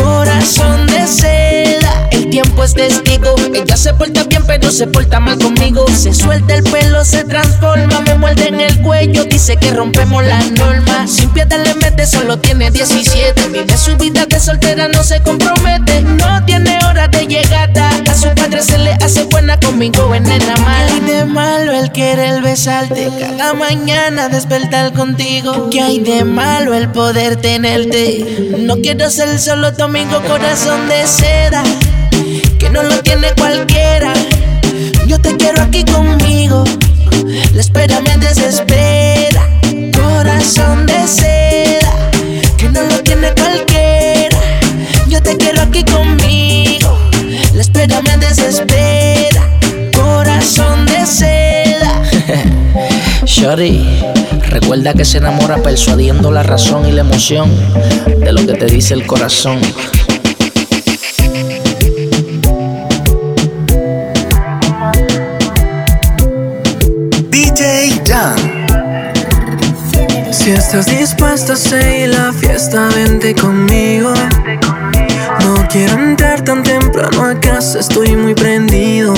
Corazón 0.00 0.86
de 0.86 1.04
seda. 1.08 1.81
El 2.10 2.30
tiempo 2.30 2.64
es 2.64 2.74
testigo. 2.74 3.34
Ella 3.54 3.76
se 3.76 3.94
porta 3.94 4.24
bien, 4.24 4.42
pero 4.46 4.70
se 4.70 4.86
porta 4.86 5.20
mal 5.20 5.38
conmigo. 5.38 5.86
Se 5.88 6.12
suelta 6.12 6.54
el 6.54 6.62
pelo, 6.64 7.04
se 7.04 7.24
transforma. 7.24 8.00
Me 8.00 8.14
muerde 8.16 8.48
en 8.48 8.60
el 8.60 8.80
cuello. 8.82 9.24
Dice 9.24 9.56
que 9.56 9.72
rompemos 9.72 10.24
la 10.24 10.40
norma. 10.40 11.06
Sin 11.06 11.30
piedad 11.30 11.62
le 11.64 11.74
mete, 11.74 12.06
solo 12.06 12.38
tiene 12.38 12.70
17. 12.70 13.48
Vive 13.48 13.76
su 13.76 13.96
vida 13.96 14.26
de 14.26 14.40
soltera, 14.40 14.88
no 14.88 15.02
se 15.02 15.20
compromete. 15.22 16.02
No 16.02 16.44
tiene 16.44 16.78
hora 16.84 17.08
de 17.08 17.26
llegada. 17.26 17.90
A 18.10 18.14
su 18.14 18.28
padre 18.34 18.62
se 18.62 18.78
le 18.78 18.92
hace 18.94 19.24
buena 19.24 19.58
conmigo 19.58 20.14
en 20.14 20.26
el 20.26 20.42
mal. 20.60 20.90
Y 20.96 21.00
de 21.00 21.24
malo 21.24 21.72
el 21.72 21.92
querer 21.92 22.42
besarte. 22.42 23.10
Cada 23.38 23.54
mañana 23.54 24.28
despertar 24.28 24.92
contigo. 24.92 25.68
¿Qué 25.70 25.80
hay 25.80 26.00
de 26.00 26.24
malo 26.24 26.74
el 26.74 26.90
poder 26.90 27.36
tenerte? 27.36 28.54
No 28.58 28.76
quiero 28.76 29.10
ser 29.10 29.38
solo 29.38 29.72
domingo, 29.72 30.20
corazón 30.22 30.88
de 30.88 31.06
seda. 31.06 31.62
Que 32.62 32.70
no 32.70 32.84
lo 32.84 33.02
tiene 33.02 33.26
cualquiera. 33.36 34.12
Yo 35.08 35.20
te 35.20 35.36
quiero 35.36 35.62
aquí 35.62 35.84
conmigo. 35.84 36.62
La 37.54 37.60
espera 37.60 38.00
me 38.00 38.16
desespera. 38.18 39.48
Corazón 39.92 40.86
de 40.86 41.08
seda. 41.08 41.92
Que 42.56 42.68
no 42.68 42.84
lo 42.84 43.02
tiene 43.02 43.32
cualquiera. 43.32 44.38
Yo 45.08 45.20
te 45.20 45.36
quiero 45.38 45.62
aquí 45.62 45.82
conmigo. 45.82 46.96
La 47.52 47.62
espera 47.62 48.00
me 48.00 48.16
desespera. 48.18 49.42
Corazón 49.92 50.86
de 50.86 51.04
seda. 51.04 52.00
Shorty, 53.26 53.84
recuerda 54.50 54.94
que 54.94 55.04
se 55.04 55.18
enamora 55.18 55.60
persuadiendo 55.60 56.30
la 56.30 56.44
razón 56.44 56.86
y 56.86 56.92
la 56.92 57.00
emoción 57.00 57.50
de 58.20 58.32
lo 58.32 58.46
que 58.46 58.54
te 58.54 58.66
dice 58.66 58.94
el 58.94 59.04
corazón. 59.04 59.58
Si 70.42 70.50
estás 70.50 70.86
dispuesta 70.86 71.52
a 71.52 71.56
seguir 71.56 72.08
la 72.08 72.32
fiesta, 72.32 72.88
vente 72.96 73.32
conmigo. 73.32 74.12
No 75.40 75.68
quiero 75.70 75.92
entrar 75.92 76.42
tan 76.42 76.64
temprano 76.64 77.26
a 77.26 77.38
casa, 77.38 77.78
estoy 77.78 78.16
muy 78.16 78.34
prendido. 78.34 79.14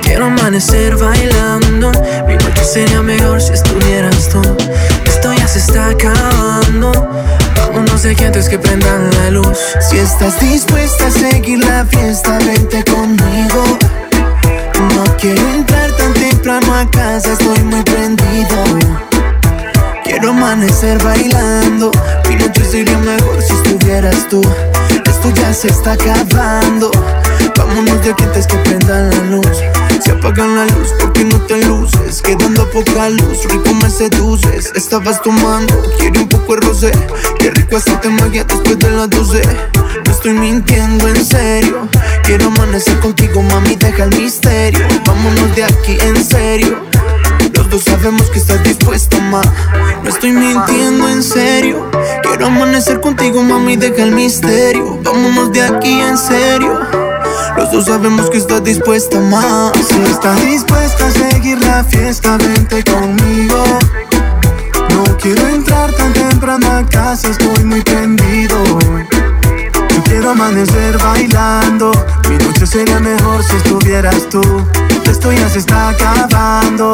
Quiero 0.00 0.24
amanecer 0.24 0.96
bailando. 0.96 1.92
Mi 2.26 2.36
noche 2.36 2.64
sería 2.64 3.02
mejor 3.02 3.42
si 3.42 3.52
estuvieras 3.52 4.30
tú. 4.30 4.40
Esto 5.04 5.34
ya 5.34 5.46
se 5.46 5.58
está 5.58 5.90
acabando. 5.90 6.90
Vámonos 7.58 8.02
de 8.02 8.16
antes 8.24 8.48
que 8.48 8.58
prendan 8.58 9.10
la 9.10 9.30
luz. 9.30 9.58
Si 9.90 9.98
estás 9.98 10.40
dispuesta 10.40 11.08
a 11.08 11.10
seguir 11.10 11.58
la 11.58 11.84
fiesta, 11.84 12.38
vente 12.38 12.82
conmigo. 12.84 13.78
No 14.94 15.16
quiero 15.20 15.46
entrar 15.50 15.92
tan 15.98 16.14
temprano 16.14 16.74
a 16.76 16.90
casa, 16.90 17.34
estoy 17.34 17.62
muy 17.64 17.82
prendido. 17.82 19.11
Quiero 20.04 20.30
amanecer 20.30 21.02
bailando. 21.02 21.90
Mi 22.28 22.36
noche 22.36 22.64
sería 22.64 22.98
mejor 22.98 23.42
si 23.42 23.52
estuvieras 23.52 24.28
tú. 24.28 24.42
Esto 25.04 25.30
ya 25.34 25.52
se 25.52 25.68
está 25.68 25.92
acabando. 25.92 26.90
Vámonos 27.56 28.02
de 28.04 28.10
aquí 28.10 28.24
antes 28.24 28.46
que 28.46 28.56
prendan 28.58 29.10
la 29.10 29.36
luz. 29.36 29.62
Se 30.00 30.10
apagan 30.10 30.56
la 30.56 30.64
luz 30.64 30.88
porque 31.00 31.24
no 31.24 31.40
te 31.42 31.64
luces. 31.64 32.22
Quedando 32.22 32.68
poca 32.70 33.10
luz, 33.10 33.44
rico 33.48 33.72
me 33.74 33.88
seduces. 33.88 34.72
Estabas 34.74 35.22
tomando, 35.22 35.82
quiero 35.98 36.22
un 36.22 36.28
poco 36.28 36.56
de 36.56 36.60
rosé. 36.62 36.92
Qué 37.38 37.50
rico 37.50 37.76
hacerte 37.76 38.08
magia 38.08 38.44
después 38.44 38.78
de 38.78 38.90
las 38.90 39.10
12. 39.10 39.42
No 40.04 40.12
estoy 40.12 40.32
mintiendo 40.32 41.06
en 41.08 41.24
serio. 41.24 41.88
Quiero 42.24 42.46
amanecer 42.46 42.98
contigo, 43.00 43.42
mami, 43.42 43.76
deja 43.76 44.04
el 44.04 44.16
misterio. 44.18 44.86
Vámonos 45.06 45.54
de 45.54 45.64
aquí 45.64 45.98
en 46.00 46.24
serio. 46.24 46.91
Dos 47.72 47.84
sabemos 47.84 48.28
que 48.28 48.38
estás 48.38 48.62
dispuesta, 48.64 49.18
ma. 49.18 49.40
No 50.02 50.10
estoy 50.10 50.30
mintiendo 50.30 51.08
en 51.08 51.22
serio. 51.22 51.90
Quiero 52.22 52.48
amanecer 52.48 53.00
contigo, 53.00 53.42
mami, 53.42 53.76
deja 53.76 54.02
el 54.02 54.12
misterio. 54.12 54.98
Vámonos 55.02 55.50
de 55.52 55.62
aquí 55.62 56.00
en 56.02 56.18
serio. 56.18 56.78
Los 57.56 57.72
dos 57.72 57.86
sabemos 57.86 58.28
que 58.28 58.36
estás 58.36 58.62
dispuesta, 58.62 59.18
ma. 59.20 59.72
Si 59.88 60.02
estás 60.02 60.44
dispuesta 60.44 61.06
a 61.06 61.10
seguir 61.12 61.62
la 61.62 61.82
fiesta, 61.82 62.36
vente 62.36 62.84
conmigo. 62.84 63.64
No 64.90 65.16
quiero 65.16 65.48
entrar 65.48 65.90
tan 65.94 66.12
temprano 66.12 66.66
a 66.70 66.86
casa, 66.86 67.30
estoy 67.30 67.64
muy 67.64 67.80
prendido. 67.80 68.54
Yo 69.72 70.04
quiero 70.04 70.32
amanecer 70.32 70.98
bailando. 70.98 71.90
Mi 72.28 72.36
noche 72.36 72.66
sería 72.66 73.00
mejor 73.00 73.42
si 73.42 73.56
estuvieras 73.56 74.28
tú. 74.28 74.42
Esto 75.10 75.32
ya 75.32 75.48
se 75.48 75.60
está 75.60 75.88
acabando. 75.88 76.92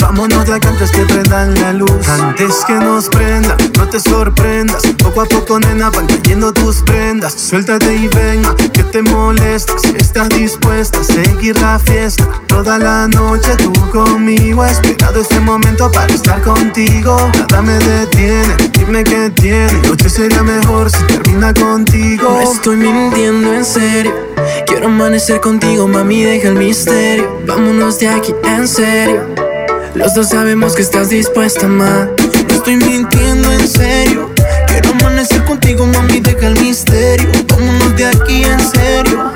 Vámonos 0.00 0.46
de 0.46 0.54
acá 0.54 0.68
antes 0.68 0.90
que 0.90 1.02
prendan 1.04 1.54
la 1.54 1.72
luz. 1.72 2.08
Antes 2.08 2.64
que 2.66 2.74
nos 2.74 3.08
prendan, 3.08 3.56
no 3.76 3.88
te 3.88 4.00
sorprendas. 4.00 4.82
Poco 4.98 5.22
a 5.22 5.26
poco, 5.26 5.58
nena, 5.60 5.90
van 5.90 6.06
cayendo 6.06 6.52
tus 6.52 6.82
prendas. 6.82 7.32
Suéltate 7.32 7.94
y 7.94 8.08
venga, 8.08 8.54
que 8.56 8.84
te 8.84 9.02
molestas. 9.02 9.82
Estás 9.96 10.28
dispuesta 10.30 11.00
a 11.00 11.04
seguir 11.04 11.58
la 11.60 11.78
fiesta. 11.78 12.28
Toda 12.46 12.78
la 12.78 13.08
noche 13.08 13.56
tú 13.56 13.72
conmigo. 13.90 14.64
He 14.64 14.70
esperado 14.70 15.20
este 15.20 15.40
momento 15.40 15.90
para 15.90 16.12
estar 16.12 16.40
contigo. 16.42 17.16
Nada 17.38 17.62
me 17.62 17.78
detiene, 17.78 18.54
dime 18.72 19.04
qué 19.04 19.30
tiene. 19.30 19.72
Mi 19.72 19.88
noche 19.88 20.08
sería 20.08 20.42
mejor 20.42 20.90
si 20.90 21.02
termina 21.04 21.52
contigo. 21.54 22.30
No 22.30 22.52
estoy 22.52 22.76
mintiendo 22.76 23.54
en 23.54 23.64
serio. 23.64 24.12
Quiero 24.66 24.86
amanecer 24.86 25.40
contigo, 25.40 25.88
mami, 25.88 26.22
deja 26.22 26.48
el 26.48 26.54
misterio. 26.54 27.40
Vámonos 27.46 27.98
de 27.98 28.08
aquí 28.08 28.34
en 28.44 28.68
serio. 28.68 29.55
Los 29.96 30.12
dos 30.12 30.28
sabemos 30.28 30.74
que 30.74 30.82
estás 30.82 31.08
dispuesta, 31.08 31.66
ma. 31.66 32.08
No 32.48 32.54
estoy 32.54 32.76
mintiendo 32.76 33.50
en 33.50 33.66
serio. 33.66 34.30
Quiero 34.68 34.90
amanecer 34.90 35.42
contigo, 35.44 35.86
mami, 35.86 36.20
deja 36.20 36.48
el 36.48 36.60
misterio. 36.60 37.30
Vámonos 37.48 37.96
de 37.96 38.04
aquí 38.04 38.44
en 38.44 38.60
serio. 38.60 39.32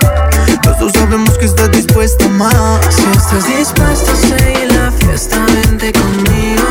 Los 0.64 0.78
dos 0.78 0.92
sabemos 0.92 1.38
que 1.38 1.46
estás 1.46 1.72
dispuesta, 1.72 2.28
ma. 2.28 2.50
Si 2.90 3.02
estás 3.18 3.46
dispuesta 3.56 4.14
seguir 4.14 4.70
la 4.72 4.92
fiesta, 4.92 5.38
vente 5.46 5.92
conmigo. 5.92 6.69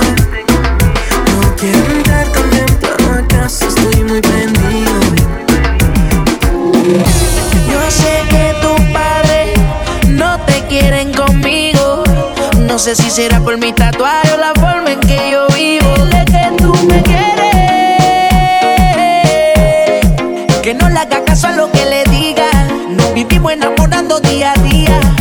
Si 12.96 13.10
será 13.12 13.40
por 13.40 13.58
mi 13.60 13.72
tatuaje 13.72 14.34
o 14.34 14.38
la 14.38 14.52
forma 14.56 14.92
en 14.92 15.00
que 15.02 15.32
yo 15.32 15.48
vivo. 15.50 15.94
Dile 15.96 16.26
que 16.26 16.52
tú 16.58 16.74
me 16.88 17.04
quieres. 17.04 17.22
Que 20.64 20.74
no 20.74 20.90
le 20.90 21.00
haga 21.00 21.24
caso 21.24 21.48
a 21.48 21.52
lo 21.52 21.72
que 21.72 21.86
le 21.86 22.04
diga. 22.06 22.50
Nos 22.90 23.14
vivimos 23.14 23.52
enamorando 23.52 24.20
día 24.20 24.54
a 24.54 24.62
día. 24.62 25.19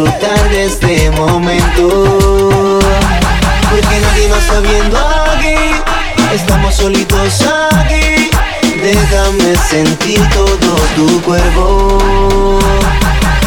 disfrutar 0.00 0.48
de 0.50 0.64
este 0.64 1.10
momento. 1.10 2.78
Porque 3.70 4.00
nadie 4.00 4.28
nos 4.28 4.38
está 4.38 4.60
viendo 4.60 4.98
aquí, 4.98 6.34
estamos 6.34 6.74
solitos 6.74 7.46
aquí. 7.74 8.30
Déjame 8.82 9.56
sentir 9.68 10.20
todo 10.30 10.76
tu 10.96 11.20
cuerpo. 11.22 12.58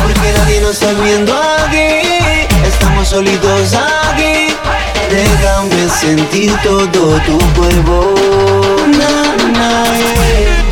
Porque 0.01 0.33
nadie 0.37 0.61
nos 0.61 0.71
está 0.71 0.93
viendo 1.01 1.33
aquí, 1.65 2.47
estamos 2.67 3.07
solitos 3.07 3.73
aquí. 3.73 4.53
Déjame 5.09 5.89
sentir 5.89 6.55
todo 6.61 7.19
tu 7.21 7.37
cuerpo. 7.55 8.15
Na, 8.97 9.59
na. 9.59 9.83
Eh. 9.97 10.62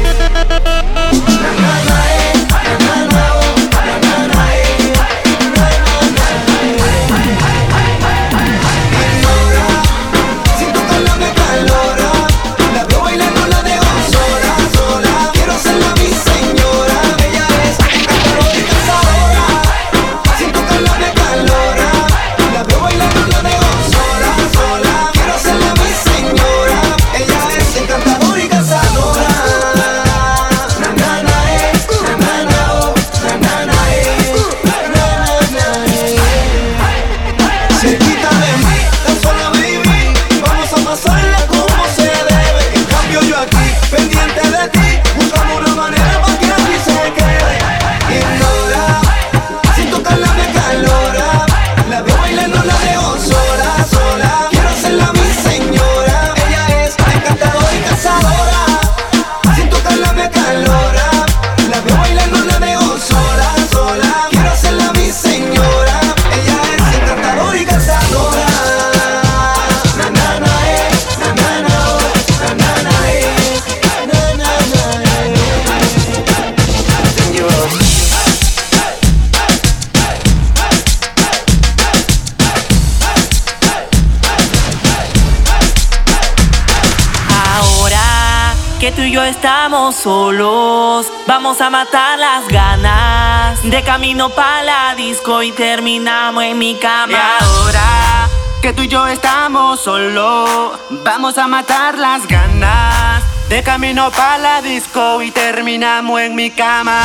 solos. 90.01 91.07
Vamos 91.27 91.61
a 91.61 91.69
matar 91.69 92.17
las 92.17 92.47
ganas. 92.47 93.61
De 93.63 93.83
camino 93.83 94.29
para 94.29 94.63
la 94.63 94.95
disco 94.95 95.43
y 95.43 95.51
terminamos 95.51 96.43
en 96.43 96.57
mi 96.57 96.75
cama. 96.75 97.11
Y 97.11 97.15
ahora 97.15 98.29
que 98.61 98.73
tú 98.73 98.83
y 98.83 98.87
yo 98.87 99.07
estamos 99.07 99.79
solos, 99.79 100.79
vamos 101.03 101.37
a 101.37 101.47
matar 101.47 101.97
las 101.97 102.27
ganas. 102.27 103.23
De 103.49 103.61
camino 103.63 104.09
para 104.11 104.37
la 104.37 104.61
disco 104.61 105.21
y 105.21 105.31
terminamos 105.31 106.21
en 106.21 106.35
mi 106.35 106.49
cama. 106.49 107.03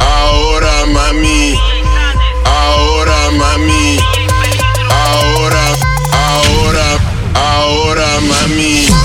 Ahora 0.00 0.86
mami, 0.86 1.58
ahora 2.44 3.30
mami, 3.32 3.98
ahora, 4.90 5.64
ahora, 6.12 6.98
ahora 7.34 8.06
mami. 8.20 8.99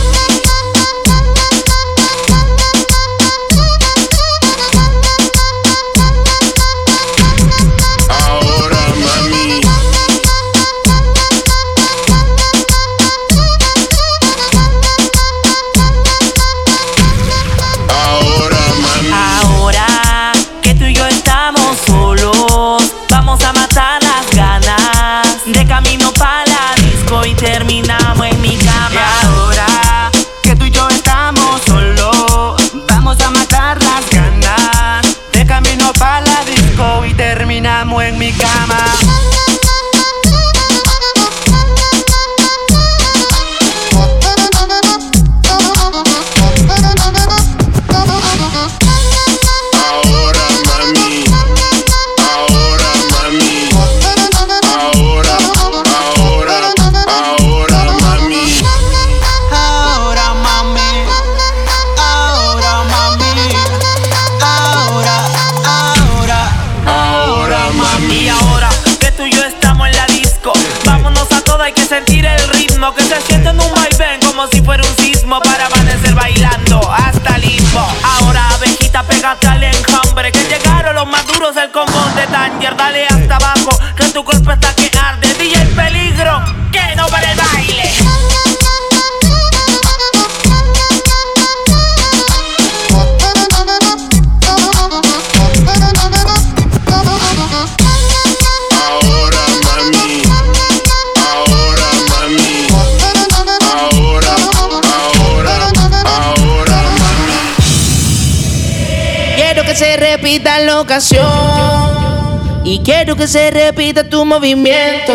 Y 112.64 112.80
quiero 112.84 113.16
que 113.16 113.28
se 113.28 113.50
repita 113.50 114.08
tu 114.08 114.24
movimiento. 114.24 115.14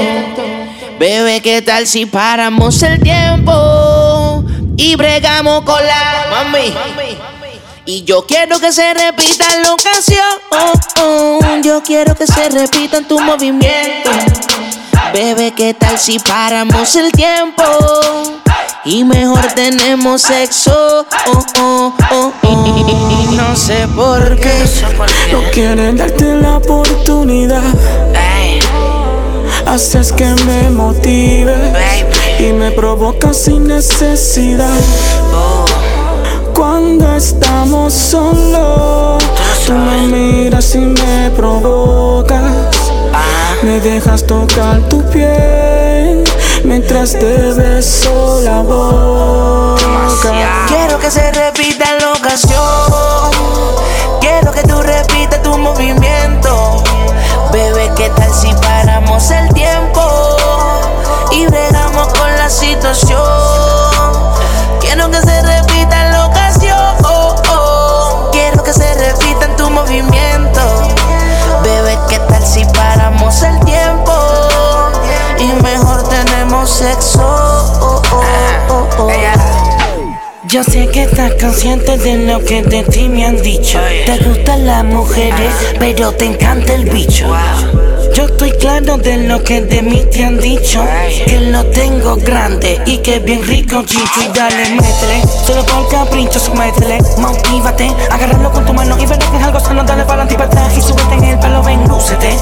Bebé, 0.99 1.41
¿qué 1.41 1.63
tal 1.63 1.87
si 1.87 2.07
paramos 2.07 2.83
el 2.83 3.01
tiempo 3.01 4.45
y 4.77 4.97
bregamos 4.97 5.63
con 5.63 5.79
la 5.87 6.27
mami? 6.31 6.75
Y 7.87 8.03
yo 8.03 8.27
quiero 8.27 8.59
que 8.59 8.73
se 8.73 8.93
repita 8.95 9.45
la 9.63 9.73
ocasión. 9.73 11.63
Yo 11.63 11.83
quiero 11.83 12.17
que 12.17 12.27
se 12.27 12.49
repita 12.49 13.03
tu 13.03 13.21
movimiento. 13.21 14.11
Bebé, 15.13 15.53
¿qué 15.53 15.75
tal 15.75 15.99
si 15.99 16.19
paramos 16.19 16.97
el 16.97 17.13
tiempo? 17.13 18.40
Y 18.85 19.05
mejor 19.05 19.47
tenemos 19.55 20.23
sexo. 20.23 21.05
Oh, 21.27 21.45
oh, 21.59 21.93
oh, 22.13 22.33
oh. 22.45 23.31
No 23.37 23.55
sé 23.55 23.87
por 23.95 24.37
qué. 24.37 24.65
No 25.31 25.43
quieren 25.53 25.99
darte 25.99 26.35
la 26.37 26.57
oportunidad. 26.57 27.63
Haces 29.67 30.13
que 30.13 30.25
me 30.25 30.71
motive 30.71 31.55
y 32.39 32.53
me 32.55 32.71
provoca 32.71 33.35
sin 33.35 33.69
necesidad. 33.69 34.81
Cuando 36.55 37.17
estamos 37.17 37.93
solos, 37.93 39.23
tú 39.67 39.75
me 39.75 40.07
miras 40.07 40.75
y 40.75 40.79
me 40.79 41.31
provocas. 41.37 42.41
Me 43.63 43.79
dejas 43.79 44.27
tocar 44.27 44.81
tu 44.89 45.03
piel 45.11 45.80
mientras 46.65 47.13
te 47.13 47.53
beso 47.53 48.41
la 48.43 48.63
boca. 48.63 49.81
Quiero 50.69 50.99
que 50.99 51.11
se 51.11 51.31
repita 51.33 51.87
la 52.01 52.13
ocasión. 52.13 53.31
Quiero 54.21 54.53
que 54.53 54.63
tú 54.63 54.81
repitas 54.83 55.43
tu 55.43 55.57
movimiento. 55.59 56.83
Bebé, 57.53 57.91
¿qué 57.97 58.11
tal 58.11 58.33
si 58.33 58.53
paramos 58.55 59.31
el 59.31 59.53
tiempo 59.55 60.37
y 61.33 61.47
bregamos 61.47 62.09
con 62.09 62.37
la 62.37 62.49
situación? 62.49 63.21
Quiero 64.81 65.11
que 65.11 65.21
se 65.21 65.43
repita 65.43 66.11
la 66.11 66.27
ocasión. 66.27 66.97
Quiero 68.33 68.63
que 68.63 68.73
se 68.73 68.95
repita 68.95 69.47
en 69.47 69.57
tu 69.57 69.71
movimiento. 69.71 70.61
Bebé, 71.63 71.99
¿qué 72.09 72.19
tal 72.19 72.45
si 72.47 72.65
paramos 72.67 73.43
el 73.43 73.59
tiempo 73.61 74.13
y 75.39 75.47
mejor 75.63 76.00
sexo? 76.67 77.21
Oh, 77.23 78.03
oh, 78.13 78.23
oh, 78.69 78.89
oh. 78.99 79.11
Yo 80.45 80.65
sé 80.65 80.89
que 80.89 81.05
estás 81.05 81.33
consciente 81.41 81.97
de 81.97 82.27
lo 82.27 82.45
que 82.45 82.63
de 82.63 82.83
ti 82.83 83.09
me 83.09 83.25
han 83.25 83.41
dicho. 83.41 83.79
Te 84.05 84.19
gustan 84.19 84.67
las 84.67 84.85
mujeres, 84.85 85.55
pero 85.79 86.13
te 86.13 86.25
encanta 86.25 86.75
el 86.75 86.91
bicho. 86.91 87.27
Yo 88.15 88.25
estoy 88.25 88.51
claro 88.53 88.97
de 88.97 89.29
lo 89.29 89.45
que 89.45 89.61
de 89.61 89.81
mí 89.83 90.05
te 90.11 90.25
han 90.25 90.39
dicho. 90.39 90.85
Que 91.27 91.41
lo 91.41 91.65
tengo 91.67 92.17
grande 92.17 92.81
y 92.85 92.99
que 92.99 93.21
bien 93.21 93.47
rico 93.47 93.83
chicho. 93.85 94.21
Y 94.21 94.37
dale, 94.37 94.71
métele. 94.71 95.23
Solo 95.47 95.65
por 95.67 95.89
capricho, 95.89 96.41
métele. 96.55 96.99
Motívate, 97.19 97.95
agárralo 98.11 98.51
con 98.51 98.67
tu 98.67 98.75
mano 98.75 98.99
y 98.99 99.07
verás 99.07 99.29
que 99.31 99.37
es 99.37 99.43
algo 99.43 99.61
sano. 99.61 99.85
Dale 99.85 100.05
para 100.05 100.25
adelante 100.25 100.77
y 100.77 100.81
súbete 100.83 101.15
en 101.15 101.25
el 101.25 101.39
pelo, 101.39 101.63
ven, 101.63 101.87
lúcete. 101.87 102.37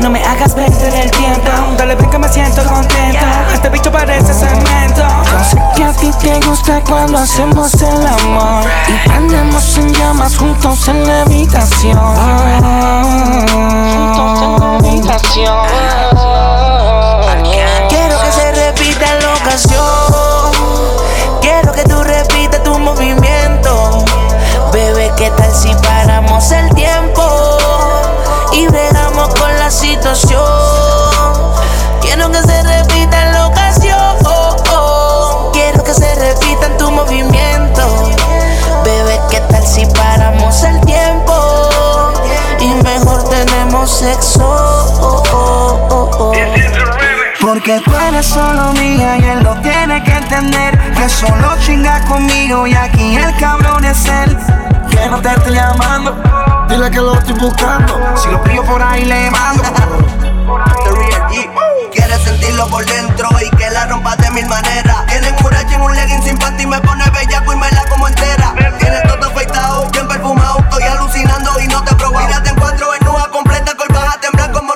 No 0.00 0.10
me 0.10 0.24
hagas 0.24 0.54
perder 0.54 0.94
el 0.94 1.10
tiempo. 1.10 1.50
Dale, 1.76 1.94
ven 1.94 2.10
que 2.10 2.18
me 2.18 2.28
siento 2.28 2.62
contento. 2.64 3.26
Este 3.52 3.68
bicho 3.68 3.92
parece 3.92 4.34
cemento. 4.34 5.02
Yo 5.30 5.44
sé 5.44 5.62
que 5.76 5.84
a 5.84 5.92
ti 5.92 6.10
te 6.20 6.40
gusta 6.46 6.80
cuando 6.80 7.18
hacemos 7.18 7.72
el 7.74 8.06
amor. 8.06 8.64
Y 8.88 9.08
prendemos 9.08 9.78
en 9.78 9.94
llamas 9.94 10.36
juntos 10.36 10.88
en 10.88 11.06
la 11.06 11.22
habitación. 11.22 11.98
Juntos 14.14 14.42
en 14.42 14.60
la 14.60 14.74
habitación. 14.78 15.66
Quiero 17.88 18.20
que 18.20 18.32
se 18.32 18.52
repita 18.52 19.14
la 19.20 19.34
ocasión. 19.34 20.01
Sexo? 44.02 44.92
Porque 47.40 47.80
tú 47.84 47.92
eres 48.08 48.26
solo 48.26 48.72
mía 48.72 49.18
y 49.18 49.24
él 49.24 49.42
lo 49.42 49.54
tiene 49.60 50.02
que 50.02 50.12
entender. 50.12 50.78
Que 50.94 51.08
solo 51.08 51.56
chinga 51.64 52.00
conmigo 52.06 52.66
y 52.66 52.74
aquí 52.74 53.16
el 53.16 53.36
cabrón 53.36 53.84
es 53.84 54.06
él. 54.06 54.36
Que 54.90 55.08
no 55.08 55.20
te 55.20 55.28
estoy 55.28 55.54
llamando, 55.54 56.16
dile 56.68 56.90
que 56.90 56.98
lo 56.98 57.14
estoy 57.14 57.34
buscando. 57.34 58.00
Si 58.16 58.28
lo 58.28 58.42
pillo 58.42 58.64
por 58.64 58.82
ahí 58.82 59.04
le 59.04 59.30
mando. 59.30 59.62
Quieres 61.92 62.22
sentirlo 62.22 62.66
por 62.68 62.84
dentro 62.84 63.28
y 63.40 63.56
que 63.56 63.70
la 63.70 63.86
rompas 63.86 64.16
de 64.18 64.30
mil 64.30 64.46
maneras. 64.46 65.06
Tienen 65.06 65.34
un 65.34 65.54
en 65.54 65.80
un 65.80 65.94
legging 65.94 66.22
sin 66.22 66.38
panty, 66.38 66.66
me 66.66 66.80
pone 66.80 67.04
bellaco 67.10 67.52
y 67.52 67.56
me 67.56 67.70
la 67.70 67.84
como 67.86 68.08
entera. 68.08 68.54
Tienes 68.78 69.02
todo 69.04 69.26
afeitado, 69.26 69.88
bien 69.90 70.08
perfumado, 70.08 70.58
estoy 70.58 70.82
alucinando 70.84 71.50
y 71.60 71.68
no 71.68 71.82
te 71.84 71.94
probo. 71.94 72.18
Mira, 72.18 72.42
te 72.42 72.50
encuentro 72.50 72.94
en 72.94 73.01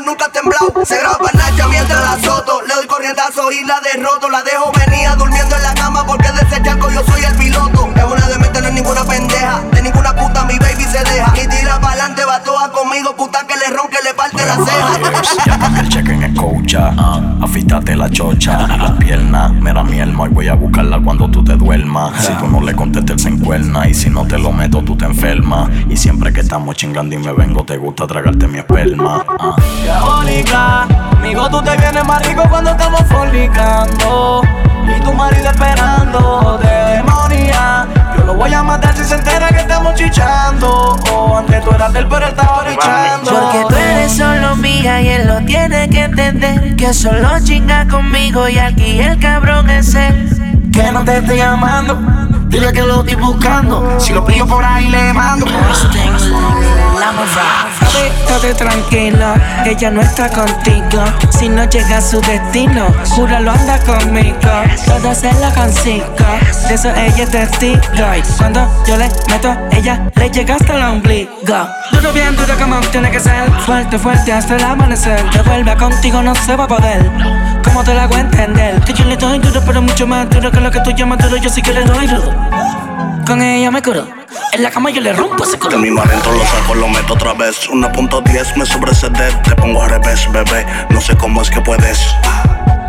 nunca 0.06 0.26
has 0.26 0.32
temblado. 0.32 0.72
Se 0.86 0.96
graba 0.98 1.30
Nacha 1.34 1.66
mientras 1.68 2.00
la 2.00 2.26
soto, 2.26 2.62
le 2.62 2.74
doy 2.74 2.86
corrientazo 2.86 3.50
y 3.52 3.64
la 3.64 3.80
derroto. 3.80 4.30
La 4.30 4.42
dejo 4.42 4.72
venía 4.72 5.14
durmiendo 5.16 5.54
en 5.56 5.62
la 5.62 5.74
cama 5.74 6.06
porque 6.06 6.30
de 6.32 6.40
ese 6.42 6.62
charco 6.62 6.88
yo 6.90 7.04
soy 7.04 7.24
el 7.24 7.34
piloto. 7.34 7.92
Es 7.94 8.04
una 8.04 8.26
demente, 8.28 8.60
no 8.62 8.68
es 8.68 8.74
ninguna 8.74 9.04
pendeja, 9.04 9.35
conmigo, 12.96 13.16
puta 13.16 13.46
que 13.46 13.54
le 13.56 13.76
ronque, 13.76 13.96
le 14.04 14.14
parte 14.14 14.38
la 14.46 14.56
ceja. 14.64 15.58
Llama 15.58 15.80
el 15.80 15.88
cheque 15.88 16.12
en 16.12 16.22
escucha, 16.24 16.92
afítate 17.42 17.96
la 17.96 18.08
chocha 18.10 18.66
y 18.74 18.78
la 18.78 18.96
pierna. 18.96 19.48
Mira 19.48 19.82
mi 19.82 20.00
alma 20.00 20.26
y 20.26 20.28
voy 20.28 20.48
a 20.48 20.54
buscarla 20.54 21.00
cuando 21.02 21.28
tú 21.30 21.44
te 21.44 21.54
duermas. 21.54 22.24
Si 22.24 22.32
tú 22.34 22.46
no 22.48 22.60
le 22.60 22.74
contestas, 22.74 23.22
se 23.22 23.28
encuerna. 23.28 23.88
Y 23.88 23.94
si 23.94 24.10
no 24.10 24.26
te 24.26 24.38
lo 24.38 24.52
meto, 24.52 24.82
tú 24.82 24.96
te 24.96 25.04
enfermas. 25.04 25.68
Y 25.88 25.96
siempre 25.96 26.32
que 26.32 26.40
estamos 26.40 26.76
chingando 26.76 27.14
y 27.14 27.18
me 27.18 27.32
vengo, 27.32 27.64
te 27.64 27.76
gusta 27.76 28.06
tragarte 28.06 28.46
mi 28.48 28.58
esperma. 28.58 29.24
ah. 29.38 29.56
Diabólica, 29.82 30.82
amigo, 31.18 31.48
tú 31.50 31.62
te 31.62 31.76
vienes 31.76 32.04
más 32.06 32.26
rico 32.26 32.42
cuando 32.48 32.70
estamos 32.70 33.00
fornicando. 33.08 34.42
Y 34.96 35.00
tu 35.02 35.12
marido 35.12 35.50
esperando 35.50 36.58
de 36.62 36.96
demonia. 36.96 37.86
Lo 38.26 38.34
voy 38.34 38.52
a 38.52 38.60
matar 38.60 38.92
si 38.96 39.04
se 39.04 39.14
entera 39.14 39.48
que 39.48 39.60
estamos 39.60 39.94
chichando. 39.94 40.96
Oh, 41.12 41.36
antes 41.38 41.62
tú 41.62 41.70
eras 41.70 41.92
del 41.92 42.08
pero 42.08 42.26
él 42.26 42.32
estaba 42.32 42.64
richando. 42.64 43.30
Porque 43.30 43.64
tú 43.68 43.74
eres 43.76 44.12
solo 44.16 44.56
mía 44.56 45.00
y 45.00 45.08
él 45.08 45.28
lo 45.28 45.38
tiene 45.42 45.88
que 45.88 46.02
entender. 46.02 46.74
Que 46.74 46.92
solo 46.92 47.28
chinga 47.44 47.86
conmigo 47.86 48.48
y 48.48 48.58
aquí 48.58 48.98
el 49.00 49.20
cabrón 49.20 49.70
es 49.70 49.94
él. 49.94 50.70
Que 50.72 50.90
no 50.90 51.04
te 51.04 51.18
estoy 51.18 51.36
llamando, 51.36 51.96
dile 52.58 52.72
que 52.72 52.82
lo 52.82 53.00
estoy 53.00 53.14
buscando. 53.16 54.00
Si 54.00 54.12
lo 54.12 54.24
pillo 54.24 54.46
por 54.46 54.64
ahí 54.64 54.88
le 54.88 55.12
mando. 55.12 55.46
Estate 58.20 58.54
tranquila, 58.54 59.62
ella 59.64 59.90
no 59.90 60.00
está 60.00 60.28
contigo. 60.28 61.04
Si 61.30 61.48
no 61.48 61.64
llega 61.64 61.98
a 61.98 62.00
su 62.00 62.20
destino, 62.20 62.86
júralo 63.10 63.52
anda 63.52 63.78
conmigo. 63.80 64.38
Todo 64.86 65.14
se 65.14 65.32
lo 65.34 65.52
consigo, 65.54 66.06
de 66.68 66.74
eso 66.74 66.90
ella 66.90 67.24
es 67.24 67.30
testigo. 67.30 67.80
Y 68.16 68.22
cuando 68.38 68.68
yo 68.86 68.96
le 68.96 69.08
meto, 69.28 69.56
ella 69.72 70.10
le 70.16 70.30
llega 70.30 70.54
hasta 70.54 70.76
el 70.76 70.82
ombligo. 70.82 71.68
Duro 71.92 72.12
bien 72.12 72.36
duro 72.36 72.54
como 72.58 72.80
tiene 72.88 73.10
que 73.10 73.20
ser. 73.20 73.50
Fuerte, 73.64 73.98
fuerte 73.98 74.32
hasta 74.32 74.56
el 74.56 74.64
amanecer. 74.64 75.22
Que 75.30 75.42
vuelva 75.42 75.76
contigo 75.76 76.22
no 76.22 76.34
se 76.34 76.56
va 76.56 76.64
a 76.64 76.68
poder. 76.68 77.10
¿Cómo 77.76 77.84
te 77.84 77.92
lo 77.92 78.00
hago 78.00 78.16
entender? 78.16 78.80
Que 78.84 78.94
yo 78.94 79.04
le 79.04 79.18
doy 79.18 79.38
duro, 79.38 79.60
pero 79.66 79.82
mucho 79.82 80.06
más 80.06 80.30
duro 80.30 80.50
que 80.50 80.60
lo 80.60 80.70
que 80.70 80.80
tú 80.80 80.92
llamas 80.92 81.18
duro. 81.18 81.36
Yo 81.36 81.50
sí 81.50 81.60
que 81.60 81.74
le 81.74 81.84
doy 81.84 82.06
duro. 82.06 82.34
Con 83.26 83.42
ella 83.42 83.70
me 83.70 83.82
curo. 83.82 84.08
En 84.54 84.62
la 84.62 84.70
cama 84.70 84.88
yo 84.88 85.02
le 85.02 85.12
rompo 85.12 85.44
ese 85.44 85.52
De 85.52 85.58
culo. 85.58 85.78
mi 85.80 85.90
mar 85.90 86.08
dentro 86.08 86.32
lo 86.32 86.42
saco, 86.46 86.74
lo 86.74 86.88
meto 86.88 87.12
otra 87.12 87.34
vez 87.34 87.68
1.10 87.68 88.56
me 88.56 88.64
sobrecede, 88.64 89.30
te 89.44 89.54
pongo 89.56 89.82
al 89.82 89.90
revés, 89.90 90.26
bebé 90.32 90.64
No 90.88 91.02
sé 91.02 91.14
cómo 91.18 91.42
es 91.42 91.50
que 91.50 91.60
puedes 91.60 92.00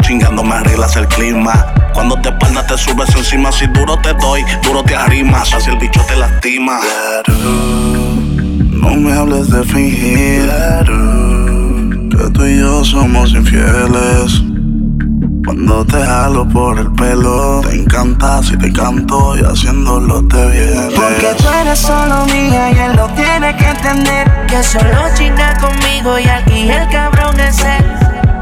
Chingando 0.04 0.42
me 0.42 0.56
arreglas 0.56 0.96
el 0.96 1.06
clima 1.10 1.66
Cuando 1.94 2.16
te 2.22 2.30
espalda 2.30 2.66
te 2.66 2.78
subes 2.78 3.14
encima 3.14 3.52
Si 3.52 3.68
duro 3.68 4.00
te 4.00 4.14
doy, 4.14 4.46
duro 4.64 4.84
te 4.84 4.96
arrimas 4.96 5.54
Así 5.54 5.70
el 5.70 5.80
bicho 5.80 6.00
te 6.08 6.16
lastima 6.16 6.80
No 8.72 8.92
me 8.92 9.12
hables 9.12 9.50
de 9.50 9.64
fingir 9.66 10.50
Que 12.10 12.30
tú 12.32 12.46
y 12.46 12.60
yo 12.60 12.86
somos 12.86 13.34
infieles 13.34 14.47
Cuando 15.48 15.86
te 15.86 16.06
jalo 16.06 16.45
por 16.45 16.78
el 16.78 16.91
pelo 16.91 17.62
Te 17.62 17.74
encanta 17.74 18.43
si 18.43 18.58
te 18.58 18.70
canto 18.74 19.38
y 19.38 19.45
haciéndolo 19.45 20.22
te 20.28 20.45
vienes 20.45 20.93
Porque 20.93 21.36
tú 21.38 21.48
eres 21.62 21.80
solo 21.80 22.26
mía 22.26 22.70
y 22.72 22.78
él 22.78 22.98
lo 22.98 23.08
tiene 23.12 23.56
que 23.56 23.70
entender. 23.70 24.30
Que 24.48 24.62
solo 24.62 25.08
chinga 25.16 25.58
conmigo 25.58 26.20
y 26.20 26.28
aquí 26.28 26.70
el 26.70 26.89
cabrón 26.89 27.39
es 27.39 27.60
él. 27.64 27.86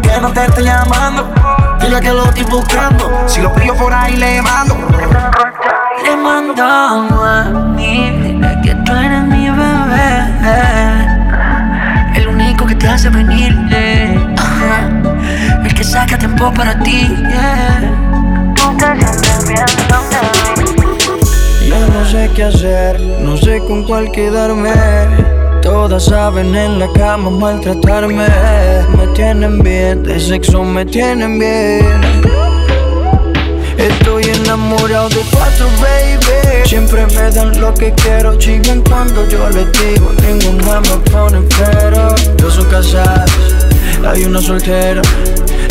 Que 0.01 0.20
no 0.20 0.32
te 0.32 0.45
estoy 0.45 0.64
llamando. 0.64 1.32
Dile 1.80 2.01
que 2.01 2.10
lo 2.10 2.26
estoy 2.26 2.43
buscando. 2.45 3.12
Si 3.28 3.39
lo 3.39 3.53
pillo 3.53 3.76
por 3.76 3.93
ahí 3.93 4.16
le 4.16 4.41
mando. 4.41 4.76
Le 6.03 6.16
mando 6.18 6.64
a 6.64 7.43
mí, 7.76 8.10
dile 8.24 8.62
que 8.64 8.74
tú 8.84 8.91
eres 8.93 9.24
mi 9.26 9.47
bebé. 9.47 10.26
El 12.16 12.28
único 12.30 12.66
que 12.66 12.74
te 12.74 12.88
hace 12.88 13.10
venir, 13.10 13.56
eh, 13.70 14.36
ajá. 14.39 14.95
El 15.66 15.74
que 15.74 15.84
saca 15.84 16.18
tiempo 16.18 16.53
para 16.53 16.78
ti. 16.80 17.07
yeah. 17.30 17.82
Nunca 18.63 18.95
Ya 21.68 21.80
no 21.88 22.05
sé 22.05 22.30
qué 22.36 22.43
hacer, 22.43 22.99
no 23.22 23.38
sé 23.38 23.59
con 23.68 23.84
cuál 23.84 24.11
quedarme. 24.11 24.72
Todas 25.61 26.05
saben 26.05 26.55
en 26.55 26.80
la 26.80 26.88
cama 26.93 27.30
maltratarme. 27.30 28.28
Me 28.97 29.07
tienen 29.16 29.59
bien, 29.59 30.03
de 30.03 30.20
sexo 30.20 30.63
me 30.63 30.86
tienen 30.86 31.39
bien. 31.39 32.01
Estoy 33.78 34.24
enamorado 34.26 35.09
de 35.09 35.22
cuatro, 35.32 35.68
baby. 35.82 36.68
Siempre 36.68 37.05
me 37.07 37.32
dan 37.32 37.59
lo 37.59 37.74
que 37.74 37.93
quiero, 37.93 38.38
chingan 38.38 38.82
cuando 38.82 39.28
yo 39.28 39.49
les 39.49 39.72
digo. 39.74 40.11
Ninguna 40.22 40.82
me 40.82 40.97
pone 41.11 41.41
pero. 41.57 42.13
Dos 42.38 42.53
son 42.53 42.66
casadas, 42.66 43.32
hay 44.07 44.24
una 44.26 44.41
soltera. 44.41 45.01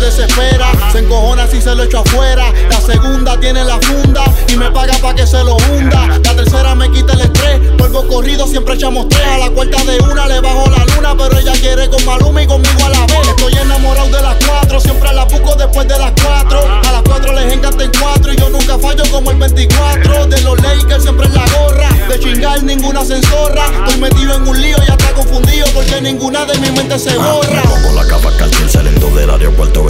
Desespera, 0.00 0.72
se 0.92 1.00
encojona 1.00 1.46
si 1.46 1.60
se 1.60 1.74
lo 1.74 1.82
echo 1.82 1.98
afuera. 1.98 2.50
La 2.70 2.80
segunda 2.80 3.38
tiene 3.38 3.62
la 3.62 3.78
funda 3.82 4.24
y 4.48 4.56
me 4.56 4.70
paga 4.70 4.94
pa' 4.96 5.14
que 5.14 5.26
se 5.26 5.44
lo 5.44 5.56
hunda. 5.56 6.06
La 6.24 6.34
tercera 6.34 6.74
me 6.74 6.90
quita 6.90 7.12
el 7.12 7.20
estrés, 7.20 7.76
vuelvo 7.76 8.08
corrido, 8.08 8.46
siempre 8.46 8.74
echamos 8.74 9.10
tres. 9.10 9.26
A 9.26 9.38
la 9.38 9.50
cuarta 9.50 9.84
de 9.84 9.98
una 10.00 10.26
le 10.26 10.40
bajo 10.40 10.64
la 10.70 10.84
luna, 10.94 11.14
pero 11.18 11.38
ella 11.38 11.52
quiere 11.52 11.88
con 11.90 12.02
Maluma 12.06 12.42
y 12.42 12.46
conmigo 12.46 12.84
a 12.86 12.88
la 12.88 13.06
vez. 13.06 13.28
Estoy 13.28 13.52
enamorado 13.52 14.08
de 14.08 14.22
las 14.22 14.36
cuatro, 14.44 14.80
siempre 14.80 15.12
la 15.12 15.24
busco 15.24 15.54
después 15.54 15.86
de 15.86 15.98
las 15.98 16.12
cuatro. 16.12 16.60
A 16.66 16.92
las 16.92 17.02
cuatro 17.02 17.34
les 17.34 17.52
encanta 17.52 17.84
en 17.84 17.92
cuatro 18.00 18.32
y 18.32 18.36
yo 18.36 18.48
nunca 18.48 18.78
fallo 18.78 19.04
como 19.10 19.30
el 19.30 19.36
24. 19.36 20.26
De 20.26 20.40
los 20.40 20.62
Lakers 20.62 21.02
siempre 21.02 21.26
en 21.26 21.34
la 21.34 21.44
gorra, 21.58 21.88
de 22.08 22.18
chingar 22.18 22.62
ninguna 22.62 23.04
se 23.04 23.16
enzorra. 23.16 23.66
Estoy 23.86 24.00
metido 24.00 24.34
en 24.34 24.48
un 24.48 24.60
lío 24.60 24.78
y 24.78 24.90
hasta 24.90 25.12
confundido 25.12 25.66
porque 25.74 26.00
ninguna 26.00 26.46
de 26.46 26.58
mi 26.58 26.70
mente 26.70 26.98
se 26.98 27.16
borra. 27.18 27.62
Pongo 27.62 27.92
la 27.94 28.06
capa 28.06 28.30
saliendo 28.70 29.10
del 29.10 29.28
aeropuerto 29.28 29.89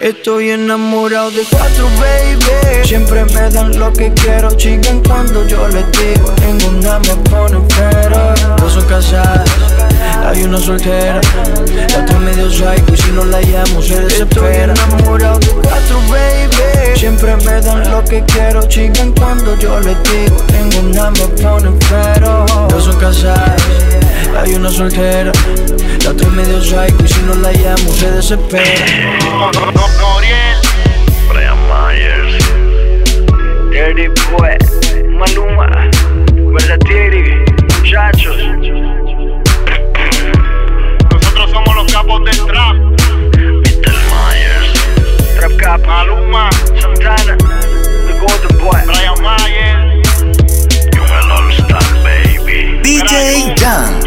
Estoy 0.00 0.50
enamorado 0.50 1.30
de 1.30 1.44
cuatro, 1.50 1.88
baby. 1.98 2.86
Siempre 2.86 3.24
me 3.24 3.48
dan 3.50 3.78
lo 3.78 3.92
que 3.92 4.12
quiero, 4.12 4.50
chingan 4.56 5.02
cuando 5.02 5.46
yo 5.46 5.68
les 5.68 5.86
digo. 5.92 6.32
Ninguna 6.46 6.98
me 6.98 7.14
pone 7.30 7.60
pero. 7.76 8.34
Dos 8.58 8.72
son 8.72 8.84
casadas, 8.84 9.48
hay 10.26 10.42
una 10.42 10.58
soltera, 10.58 11.20
ya 11.74 11.84
está 11.84 12.18
medio 12.18 12.50
psycho 12.50 12.92
y 12.92 12.96
si 12.96 13.12
no 13.12 13.24
la 13.24 13.40
llamo 13.40 13.82
se 13.82 14.00
desespera. 14.00 14.72
Estoy 14.72 14.90
enamorado 14.96 15.38
de 15.38 15.48
cuatro, 15.48 16.00
baby. 16.08 16.98
Siempre 16.98 17.36
me 17.36 17.60
dan 17.60 17.90
lo 17.90 18.02
que 18.04 18.22
quiero, 18.24 18.62
chingan 18.62 19.12
cuando 19.12 19.56
yo 19.58 19.78
les 19.80 19.96
digo. 20.04 20.36
Tengo 20.46 20.88
una, 20.88 21.10
me 21.10 21.26
ponen 21.42 21.78
pero. 21.90 22.46
No 22.70 22.80
son 22.80 22.98
casadas, 22.98 23.62
hay 24.40 24.54
una 24.54 24.70
soltera, 24.70 25.32
ya 26.00 26.10
está 26.10 26.28
medio 26.28 26.60
psycho 26.60 27.04
y 27.04 27.08
si 27.08 27.20
no 27.22 27.34
la 27.34 27.52
llamo 27.52 27.92
se 27.92 28.10
desespera. 28.10 28.86
Brian 31.28 31.58
Myers, 31.68 32.44
Boy, 34.30 34.56
Maluma, 35.10 35.90
Maluma, 45.94 46.50
Santana, 46.80 47.36
the 47.38 48.18
Golden 48.18 48.58
Boy, 48.58 48.82
Brian 48.84 49.22
Myers. 49.22 50.02
You're 50.92 51.06
an 51.06 51.30
all-star, 51.30 51.86
baby. 52.02 52.82
DJ 52.82 53.54
Dunn. 53.54 54.03